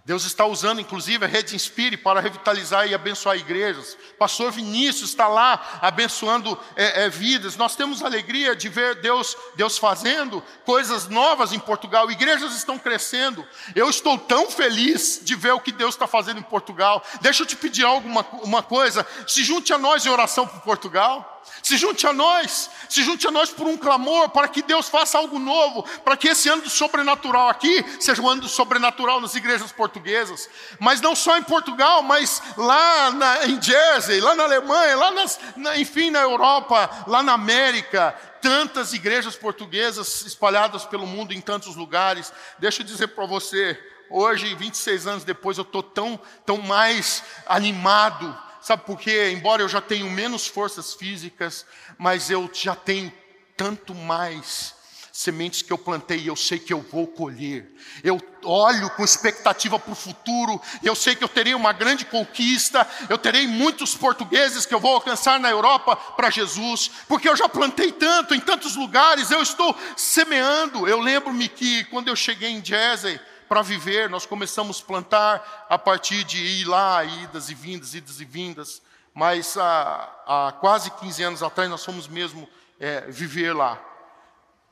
[0.05, 3.97] Deus está usando, inclusive, a Rede Inspire para revitalizar e abençoar igrejas.
[4.19, 7.57] Pastor Vinícius está lá abençoando é, é, vidas.
[7.57, 12.11] Nós temos alegria de ver Deus, Deus fazendo coisas novas em Portugal.
[12.11, 13.47] Igrejas estão crescendo.
[13.75, 17.03] Eu estou tão feliz de ver o que Deus está fazendo em Portugal.
[17.23, 19.07] Deixa eu te pedir alguma uma coisa.
[19.27, 21.34] Se junte a nós em oração por Portugal.
[21.63, 25.19] Se junte a nós, se junte a nós por um clamor, para que Deus faça
[25.19, 29.35] algo novo, para que esse ano do sobrenatural aqui seja um ano do sobrenatural nas
[29.35, 34.97] igrejas portuguesas, mas não só em Portugal, mas lá na, em Jersey, lá na Alemanha,
[34.97, 41.33] lá nas, na, enfim, na Europa, lá na América, tantas igrejas portuguesas espalhadas pelo mundo
[41.33, 42.31] em tantos lugares.
[42.59, 48.44] Deixa eu dizer para você, hoje, 26 anos depois, eu estou tão, tão mais animado
[48.65, 49.31] Sabe por quê?
[49.31, 51.67] Embora eu já tenha menos forças físicas,
[51.99, 53.13] mas eu já tenho
[53.59, 54.75] tanto mais
[55.13, 57.71] sementes que eu plantei e eu sei que eu vou colher.
[58.03, 62.89] Eu olho com expectativa para o futuro, eu sei que eu terei uma grande conquista,
[63.11, 67.47] eu terei muitos portugueses que eu vou alcançar na Europa para Jesus, porque eu já
[67.51, 70.89] plantei tanto em tantos lugares, eu estou semeando.
[70.89, 75.79] Eu lembro-me que quando eu cheguei em Jersey, para viver, nós começamos a plantar a
[75.79, 81.23] partir de ir lá, idas e vindas, idas e vindas, mas há, há quase 15
[81.23, 82.49] anos atrás nós fomos mesmo
[82.81, 83.81] é, viver lá.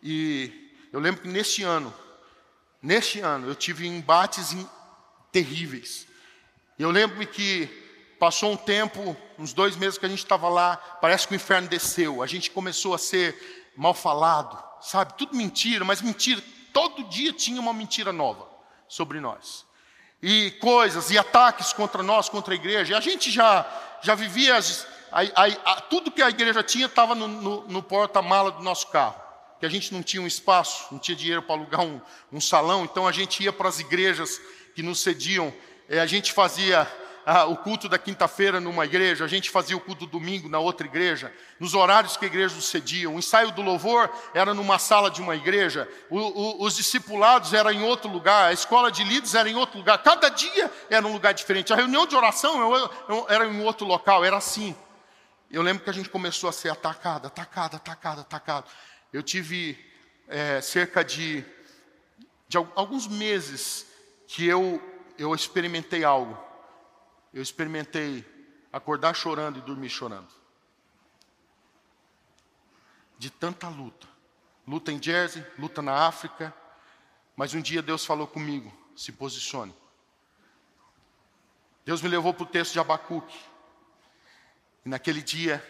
[0.03, 1.93] E eu lembro que neste ano,
[2.83, 4.57] neste ano, eu tive embates
[5.31, 6.07] terríveis.
[6.79, 7.67] Eu lembro que
[8.19, 11.69] passou um tempo, uns dois meses que a gente estava lá, parece que o inferno
[11.69, 15.15] desceu, a gente começou a ser mal falado, sabe?
[15.15, 18.52] Tudo mentira, mas mentira, todo dia tinha uma mentira nova
[18.93, 19.65] sobre nós.
[20.23, 22.93] E coisas e ataques contra nós, contra a igreja.
[22.93, 23.67] E a gente já,
[24.03, 27.83] já vivia, as, a, a, a, tudo que a igreja tinha estava no, no, no
[27.83, 29.19] porta-mala do nosso carro.
[29.59, 32.85] Que a gente não tinha um espaço, não tinha dinheiro para alugar um, um salão,
[32.85, 34.39] então a gente ia para as igrejas
[34.75, 35.55] que nos cediam.
[35.89, 36.87] É, a gente fazia
[37.25, 40.59] ah, o culto da quinta-feira numa igreja, a gente fazia o culto do domingo na
[40.59, 43.09] outra igreja, nos horários que a igreja cedia.
[43.09, 47.73] O ensaio do louvor era numa sala de uma igreja, o, o, os discipulados era
[47.73, 51.13] em outro lugar, a escola de líderes era em outro lugar, cada dia era um
[51.13, 51.73] lugar diferente.
[51.73, 52.61] A reunião de oração
[53.29, 54.75] era em outro local, era assim.
[55.51, 58.71] Eu lembro que a gente começou a ser atacado, atacado, atacado, atacado.
[59.13, 59.79] Eu tive
[60.27, 61.45] é, cerca de,
[62.49, 63.87] de alguns meses
[64.27, 64.83] que eu,
[65.19, 66.52] eu experimentei algo
[67.33, 68.25] eu experimentei
[68.73, 70.29] acordar chorando e dormir chorando.
[73.19, 74.09] De tanta luta.
[74.67, 76.55] Luta em Jersey, luta na África.
[77.37, 79.75] Mas um dia Deus falou comigo: se posicione.
[81.85, 83.39] Deus me levou para o texto de Abacuque.
[84.85, 85.65] E naquele dia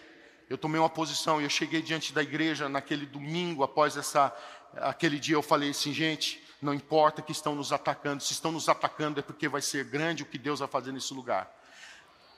[0.48, 4.34] eu tomei uma posição e eu cheguei diante da igreja naquele domingo após essa
[4.74, 8.68] aquele dia eu falei assim, gente, não importa que estão nos atacando, se estão nos
[8.68, 11.52] atacando é porque vai ser grande o que Deus vai fazer nesse lugar.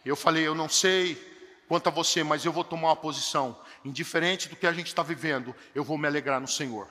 [0.02, 1.14] Eu falei, eu não sei
[1.68, 3.58] quanto a você, mas eu vou tomar uma posição.
[3.84, 6.88] Indiferente do que a gente está vivendo, eu vou me alegrar no Senhor.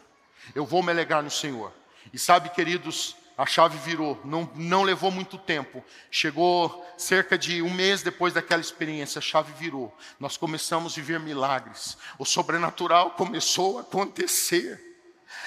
[0.53, 1.73] Eu vou me alegrar no Senhor.
[2.11, 5.83] E sabe, queridos, a chave virou, não, não levou muito tempo.
[6.11, 9.95] Chegou cerca de um mês depois daquela experiência, a chave virou.
[10.19, 11.97] Nós começamos a viver milagres.
[12.19, 14.92] O sobrenatural começou a acontecer.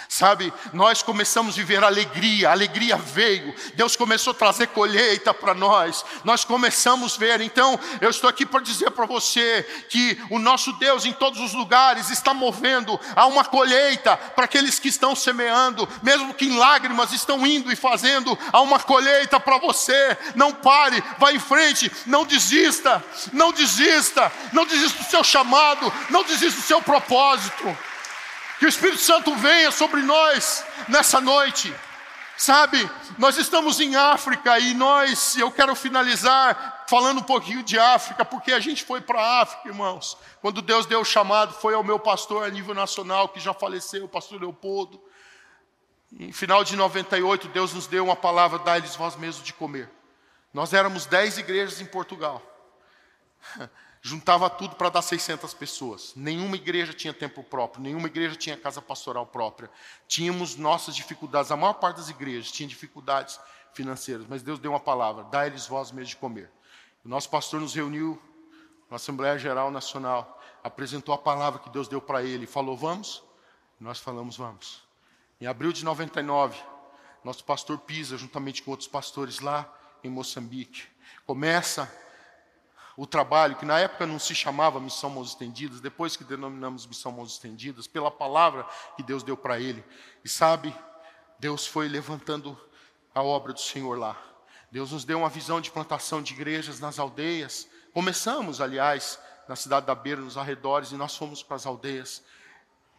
[0.08, 6.04] Sabe, nós começamos a viver alegria, alegria veio, Deus começou a trazer colheita para nós,
[6.24, 7.40] nós começamos a ver.
[7.40, 11.52] Então, eu estou aqui para dizer para você que o nosso Deus em todos os
[11.52, 17.12] lugares está movendo a uma colheita para aqueles que estão semeando, mesmo que em lágrimas
[17.12, 20.16] estão indo e fazendo, a uma colheita para você.
[20.34, 26.22] Não pare, vá em frente, não desista, não desista, não desista do seu chamado, não
[26.22, 27.76] desista do seu propósito.
[28.58, 31.74] Que o Espírito Santo venha sobre nós nessa noite.
[32.38, 32.78] Sabe,
[33.16, 38.52] nós estamos em África e nós, eu quero finalizar falando um pouquinho de África, porque
[38.52, 40.18] a gente foi para a África, irmãos.
[40.42, 44.04] Quando Deus deu o chamado, foi ao meu pastor a nível nacional, que já faleceu,
[44.04, 45.02] o pastor Leopoldo.
[46.18, 49.90] Em final de 98, Deus nos deu uma palavra, dá-lhes vós mesmo de comer.
[50.52, 52.42] Nós éramos 10 igrejas em Portugal.
[54.06, 56.12] Juntava tudo para dar 600 pessoas.
[56.14, 59.68] Nenhuma igreja tinha templo próprio, nenhuma igreja tinha casa pastoral própria.
[60.06, 61.50] Tínhamos nossas dificuldades.
[61.50, 63.40] A maior parte das igrejas tinha dificuldades
[63.72, 66.48] financeiras, mas Deus deu uma palavra: dá-lhes vós mesmo de comer.
[67.04, 68.16] O nosso pastor nos reuniu
[68.88, 73.24] na Assembleia Geral Nacional, apresentou a palavra que Deus deu para ele falou: vamos?
[73.80, 74.84] Nós falamos: vamos.
[75.40, 76.56] Em abril de 99,
[77.24, 79.68] nosso pastor Pisa, juntamente com outros pastores lá
[80.04, 80.84] em Moçambique,
[81.26, 81.92] começa
[82.96, 87.12] o trabalho, que na época não se chamava Missão Mãos Estendidas, depois que denominamos Missão
[87.12, 88.66] Mãos Estendidas, pela palavra
[88.96, 89.84] que Deus deu para ele.
[90.24, 90.74] E sabe,
[91.38, 92.58] Deus foi levantando
[93.14, 94.16] a obra do Senhor lá.
[94.72, 97.68] Deus nos deu uma visão de plantação de igrejas nas aldeias.
[97.92, 102.22] Começamos, aliás, na cidade da Beira, nos arredores, e nós fomos para as aldeias.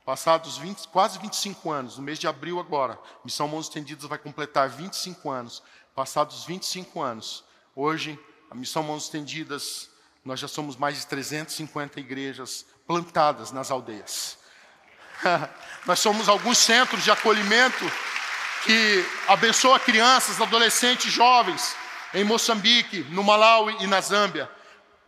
[0.05, 4.69] Passados 20, quase 25 anos, no mês de abril agora, Missão Mãos Estendidas vai completar
[4.69, 5.61] 25 anos.
[5.93, 7.43] Passados 25 anos,
[7.75, 8.17] hoje,
[8.49, 9.89] a Missão Mãos Estendidas,
[10.23, 14.37] nós já somos mais de 350 igrejas plantadas nas aldeias.
[15.85, 17.91] nós somos alguns centros de acolhimento
[18.63, 21.75] que abençoa crianças, adolescentes, jovens
[22.13, 24.49] em Moçambique, no Malawi e na Zâmbia.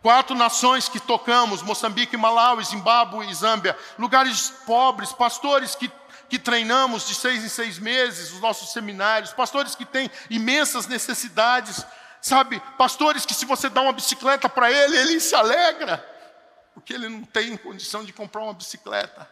[0.02, 3.76] Quatro nações que tocamos: Moçambique, Malawi, Zimbábue e Zâmbia.
[3.98, 5.90] Lugares pobres, pastores que,
[6.28, 11.84] que treinamos de seis em seis meses, os nossos seminários, pastores que têm imensas necessidades,
[12.20, 12.60] sabe?
[12.76, 15.98] Pastores que, se você dá uma bicicleta para ele, ele se alegra,
[16.74, 19.28] porque ele não tem condição de comprar uma bicicleta.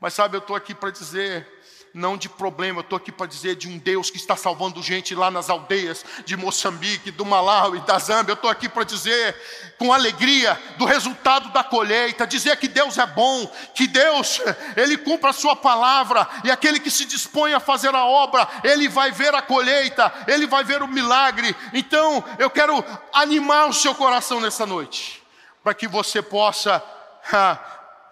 [0.00, 1.46] Mas, sabe, eu estou aqui para dizer
[1.94, 5.14] não de problema, eu estou aqui para dizer de um Deus que está salvando gente
[5.14, 8.32] lá nas aldeias de Moçambique, do Malau e da Zâmbia.
[8.32, 9.36] Eu estou aqui para dizer
[9.78, 14.40] com alegria do resultado da colheita, dizer que Deus é bom, que Deus,
[14.76, 18.88] Ele cumpre a sua palavra, e aquele que se dispõe a fazer a obra, Ele
[18.88, 21.54] vai ver a colheita, Ele vai ver o milagre.
[21.74, 22.82] Então, eu quero
[23.12, 25.22] animar o seu coração nessa noite,
[25.62, 26.82] para que você possa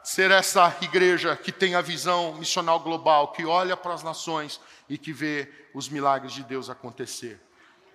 [0.02, 4.96] ser essa igreja que tem a visão missional global, que olha para as nações e
[4.96, 7.40] que vê os milagres de Deus acontecer.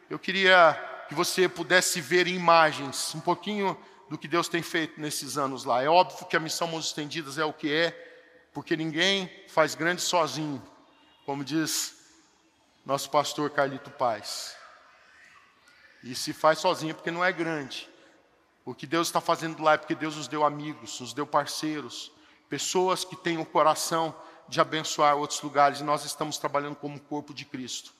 [0.10, 0.74] Eu queria
[1.08, 3.78] que você pudesse ver em imagens um pouquinho
[4.10, 5.82] do que Deus tem feito nesses anos lá.
[5.82, 7.92] É óbvio que a missão Mãos Estendidas é o que é,
[8.54, 10.62] porque ninguém faz grande sozinho,
[11.26, 11.96] como diz
[12.86, 14.56] nosso pastor Carlito Paz.
[16.04, 17.90] E se faz sozinho porque não é grande.
[18.66, 22.12] O que Deus está fazendo lá é porque Deus nos deu amigos, nos deu parceiros,
[22.50, 24.16] pessoas que têm o coração
[24.50, 27.94] de abençoar outros lugares, e nós estamos trabalhando como corpo de Cristo.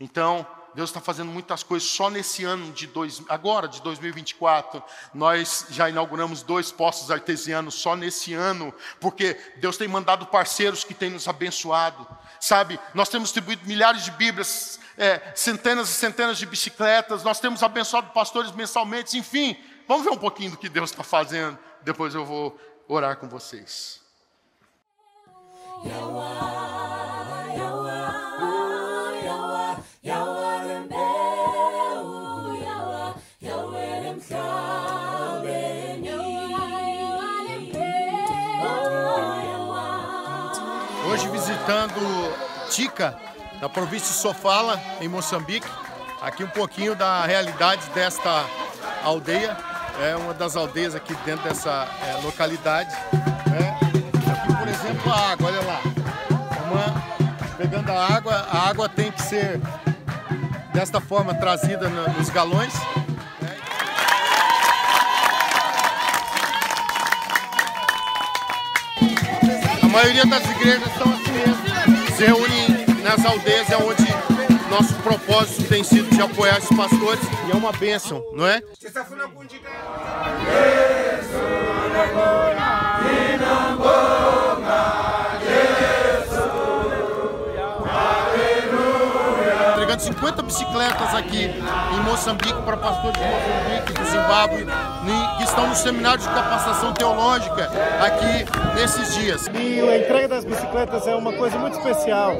[0.00, 4.82] Então, Deus está fazendo muitas coisas só nesse ano de dois, agora de 2024.
[5.12, 10.94] Nós já inauguramos dois postos artesianos só nesse ano, porque Deus tem mandado parceiros que
[10.94, 12.06] têm nos abençoado.
[12.40, 17.62] Sabe, nós temos distribuído milhares de Bíblias, é, centenas e centenas de bicicletas, nós temos
[17.62, 19.56] abençoado pastores mensalmente, enfim,
[19.90, 21.58] Vamos ver um pouquinho do que Deus está fazendo.
[21.82, 24.00] Depois eu vou orar com vocês.
[41.10, 43.20] Hoje visitando Tica,
[43.60, 45.66] na província de Sofala, em Moçambique.
[46.22, 48.44] Aqui um pouquinho da realidade desta
[49.02, 49.69] aldeia
[50.02, 52.90] é uma das aldeias aqui dentro dessa é, localidade.
[53.12, 53.78] Né?
[54.32, 55.80] Aqui, por exemplo, a água, olha lá.
[56.66, 59.60] Uma, pegando a água, a água tem que ser
[60.72, 62.72] desta forma trazida nos galões.
[63.42, 63.56] Né?
[69.82, 72.16] A maioria das igrejas são assim mesmo.
[72.16, 74.29] Se reúnem nas aldeias, é onde
[74.70, 77.20] nosso propósito tem sido de apoiar esses pastores.
[77.48, 78.62] E é uma bênção, não é?
[90.00, 94.66] Entregando 50 bicicletas aqui em Moçambique para pastores de Moçambique, do Zimbábue,
[95.36, 97.70] que estão no seminário de capacitação teológica
[98.00, 99.46] aqui nesses dias.
[99.48, 102.32] E a entrega das bicicletas é uma coisa muito especial,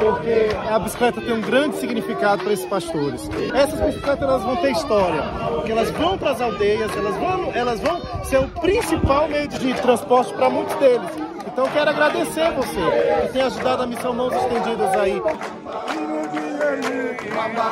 [0.00, 3.28] porque a bicicleta tem um grande significado para esses pastores.
[3.54, 5.22] Essas bicicletas elas vão ter história,
[5.54, 9.74] porque elas vão para as aldeias, elas vão, elas vão ser o principal meio de
[9.74, 11.10] transporte para muitos deles.
[11.46, 15.22] Então quero agradecer você que tem ajudado a missão Mãos Estendidas aí.
[16.76, 17.68] Mamba, Mamba,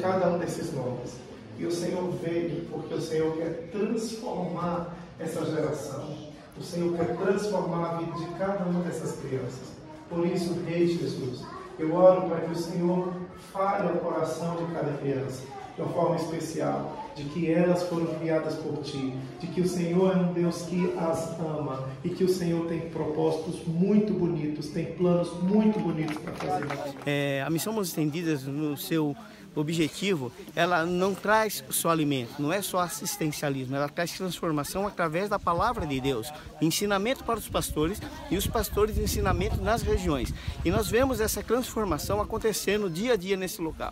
[0.00, 1.16] cada um desses nomes.
[1.58, 6.16] E o Senhor veio porque o Senhor quer transformar essa geração.
[6.56, 9.78] O Senhor quer transformar a vida de cada uma dessas crianças.
[10.08, 11.44] Por isso, Rei Jesus,
[11.78, 13.12] eu oro para que o Senhor
[13.52, 15.42] fale ao coração de cada criança
[15.78, 20.12] de uma forma especial, de que elas foram criadas por Ti, de que o Senhor
[20.12, 24.86] é um Deus que as ama e que o Senhor tem propósitos muito bonitos, tem
[24.86, 26.66] planos muito bonitos para fazer.
[27.06, 29.14] É, a missão Mãos Estendidas, no seu
[29.58, 35.38] objetivo, ela não traz só alimento, não é só assistencialismo, ela traz transformação através da
[35.38, 38.00] palavra de Deus, ensinamento para os pastores
[38.30, 40.32] e os pastores ensinamento nas regiões.
[40.64, 43.90] E nós vemos essa transformação acontecendo dia a dia nesse local.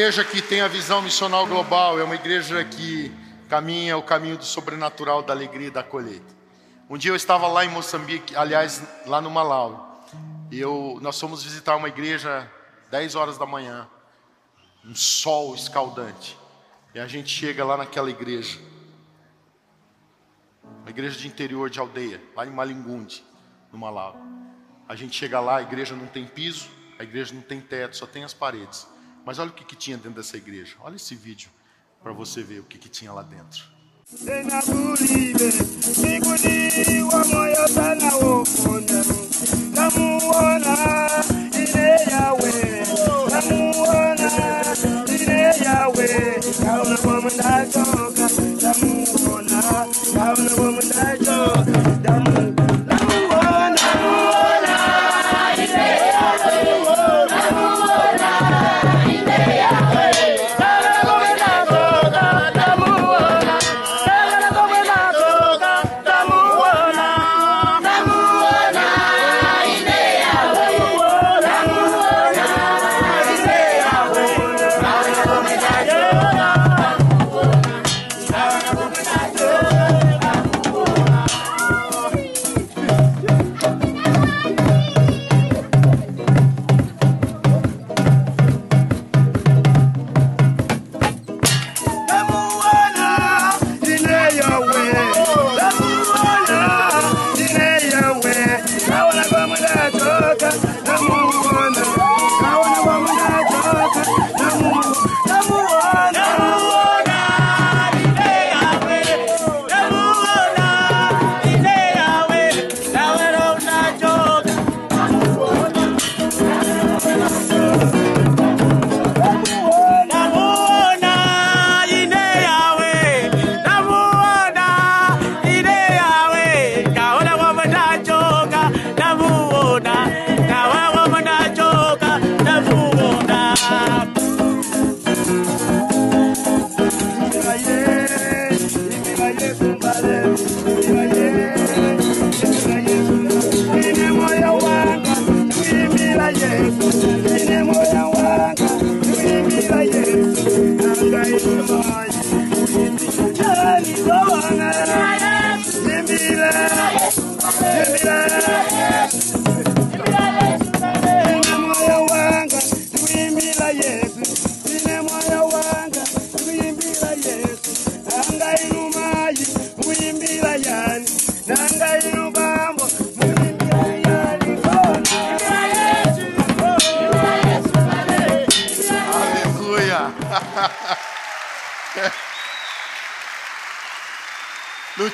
[0.00, 3.12] Igreja que tem a visão missional global é uma igreja que
[3.50, 6.34] caminha o caminho do sobrenatural, da alegria e da colheita.
[6.88, 10.02] Um dia eu estava lá em Moçambique, aliás, lá no Malau,
[10.50, 12.50] e eu, nós fomos visitar uma igreja
[12.90, 13.86] 10 horas da manhã,
[14.86, 16.34] um sol escaldante,
[16.94, 18.58] e a gente chega lá naquela igreja,
[20.80, 23.22] uma igreja de interior de aldeia, lá em Malingundi,
[23.70, 24.16] no Malau.
[24.88, 28.06] A gente chega lá, a igreja não tem piso, a igreja não tem teto, só
[28.06, 28.88] tem as paredes.
[29.24, 30.76] Mas olha o que, que tinha dentro dessa igreja.
[30.80, 31.50] Olha esse vídeo
[32.02, 33.64] para você ver o que, que tinha lá dentro.
[47.72, 48.49] Yesu,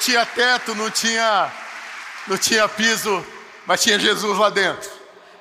[0.06, 1.50] tinha teto, não tinha,
[2.28, 3.24] não tinha piso,
[3.66, 4.88] mas tinha Jesus lá dentro.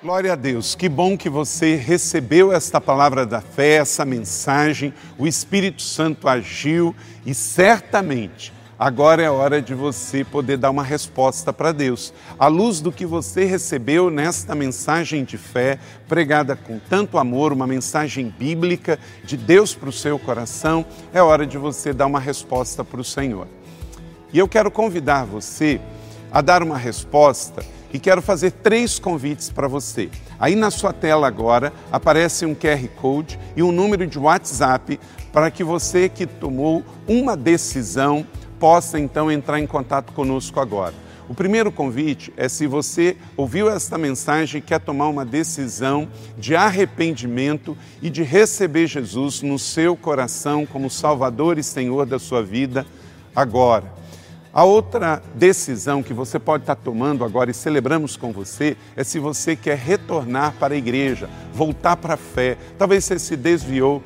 [0.01, 5.27] Glória a Deus, que bom que você recebeu esta palavra da fé, essa mensagem, o
[5.27, 11.71] Espírito Santo agiu e certamente agora é hora de você poder dar uma resposta para
[11.71, 12.11] Deus.
[12.39, 17.67] À luz do que você recebeu nesta mensagem de fé, pregada com tanto amor, uma
[17.67, 22.83] mensagem bíblica de Deus para o seu coração, é hora de você dar uma resposta
[22.83, 23.47] para o Senhor.
[24.33, 25.79] E eu quero convidar você
[26.31, 27.63] a dar uma resposta
[27.93, 30.09] e quero fazer três convites para você.
[30.39, 34.99] Aí na sua tela agora aparece um QR Code e um número de WhatsApp
[35.31, 38.25] para que você que tomou uma decisão
[38.59, 40.93] possa então entrar em contato conosco agora.
[41.27, 46.07] O primeiro convite é se você ouviu esta mensagem e quer tomar uma decisão
[46.37, 52.43] de arrependimento e de receber Jesus no seu coração como Salvador e Senhor da sua
[52.43, 52.85] vida
[53.35, 54.04] agora.
[54.55, 59.19] A outra decisão que você pode estar tomando agora e celebramos com você é se
[59.19, 62.57] você quer retornar para a igreja, voltar para a fé.
[62.77, 64.01] Talvez você se desviou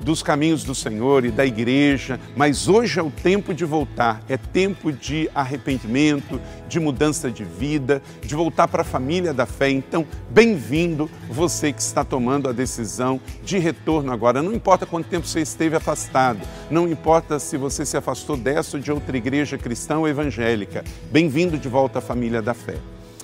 [0.00, 4.36] dos caminhos do Senhor e da igreja, mas hoje é o tempo de voltar, é
[4.36, 9.70] tempo de arrependimento, de mudança de vida, de voltar para a família da fé.
[9.70, 14.42] Então, bem-vindo você que está tomando a decisão de retorno agora.
[14.42, 16.40] Não importa quanto tempo você esteve afastado,
[16.70, 20.84] não importa se você se afastou dessa ou de outra igreja cristã ou evangélica.
[21.10, 22.76] Bem-vindo de volta à família da fé.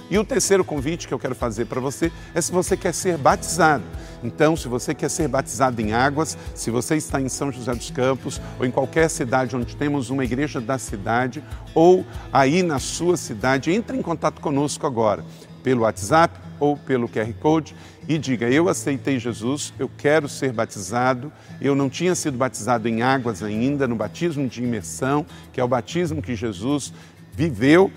[0.08, 3.18] E o terceiro convite que eu quero fazer para você é se você quer ser
[3.18, 3.84] batizado.
[4.22, 7.90] Então, se você quer ser batizado em águas, se você está em São José dos
[7.90, 11.42] Campos ou em qualquer cidade onde temos uma igreja da cidade
[11.74, 15.24] ou aí na sua cidade, entre em contato conosco agora
[15.62, 17.74] pelo WhatsApp ou pelo QR Code
[18.08, 21.32] e diga: Eu aceitei Jesus, eu quero ser batizado.
[21.60, 25.68] Eu não tinha sido batizado em águas ainda, no batismo de imersão, que é o
[25.68, 26.92] batismo que Jesus
[27.32, 27.90] viveu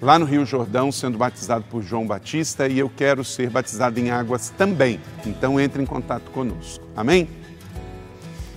[0.00, 4.10] lá no Rio Jordão, sendo batizado por João Batista, e eu quero ser batizado em
[4.10, 5.00] águas também.
[5.26, 6.84] Então entre em contato conosco.
[6.96, 7.28] Amém?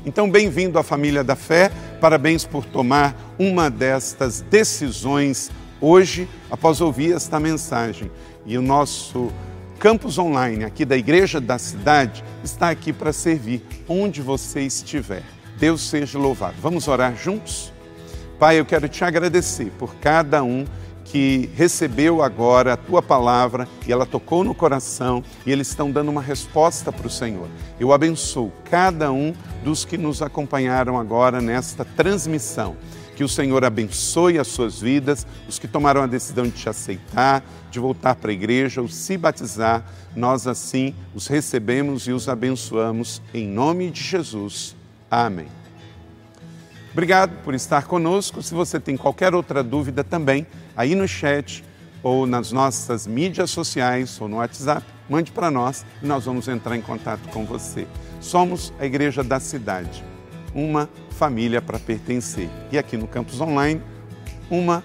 [0.05, 1.69] Então, bem-vindo à família da fé.
[1.99, 8.09] Parabéns por tomar uma destas decisões hoje, após ouvir esta mensagem.
[8.45, 9.29] E o nosso
[9.79, 15.23] campus online aqui da Igreja da Cidade está aqui para servir onde você estiver.
[15.59, 16.55] Deus seja louvado.
[16.61, 17.73] Vamos orar juntos?
[18.39, 20.65] Pai, eu quero te agradecer por cada um
[21.11, 26.09] que recebeu agora a tua palavra e ela tocou no coração e eles estão dando
[26.09, 27.47] uma resposta para o Senhor.
[27.79, 29.33] Eu abençoo cada um
[29.63, 32.75] dos que nos acompanharam agora nesta transmissão.
[33.15, 37.43] Que o Senhor abençoe as suas vidas, os que tomaram a decisão de te aceitar,
[37.71, 39.83] de voltar para a igreja ou se batizar,
[40.15, 44.75] nós assim os recebemos e os abençoamos em nome de Jesus.
[45.09, 45.47] Amém.
[46.91, 48.41] Obrigado por estar conosco.
[48.41, 50.45] Se você tem qualquer outra dúvida também,
[50.77, 51.65] aí no chat
[52.03, 56.77] ou nas nossas mídias sociais ou no WhatsApp, mande para nós e nós vamos entrar
[56.77, 57.87] em contato com você.
[58.21, 60.03] Somos a Igreja da Cidade,
[60.53, 62.47] uma família para pertencer.
[62.71, 63.81] E aqui no campus online,
[64.51, 64.83] uma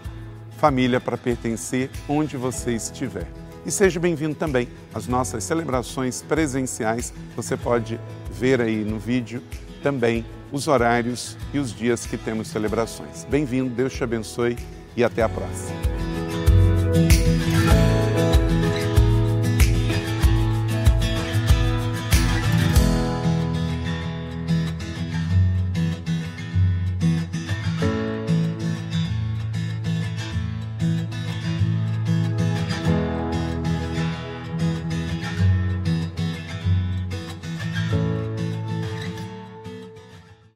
[0.57, 3.27] família para pertencer onde você estiver.
[3.67, 7.13] E seja bem-vindo também às nossas celebrações presenciais.
[7.37, 9.43] Você pode ver aí no vídeo
[9.83, 13.25] também os horários e os dias que temos celebrações.
[13.25, 14.57] Bem-vindo, Deus te abençoe
[14.97, 15.83] e até a próxima.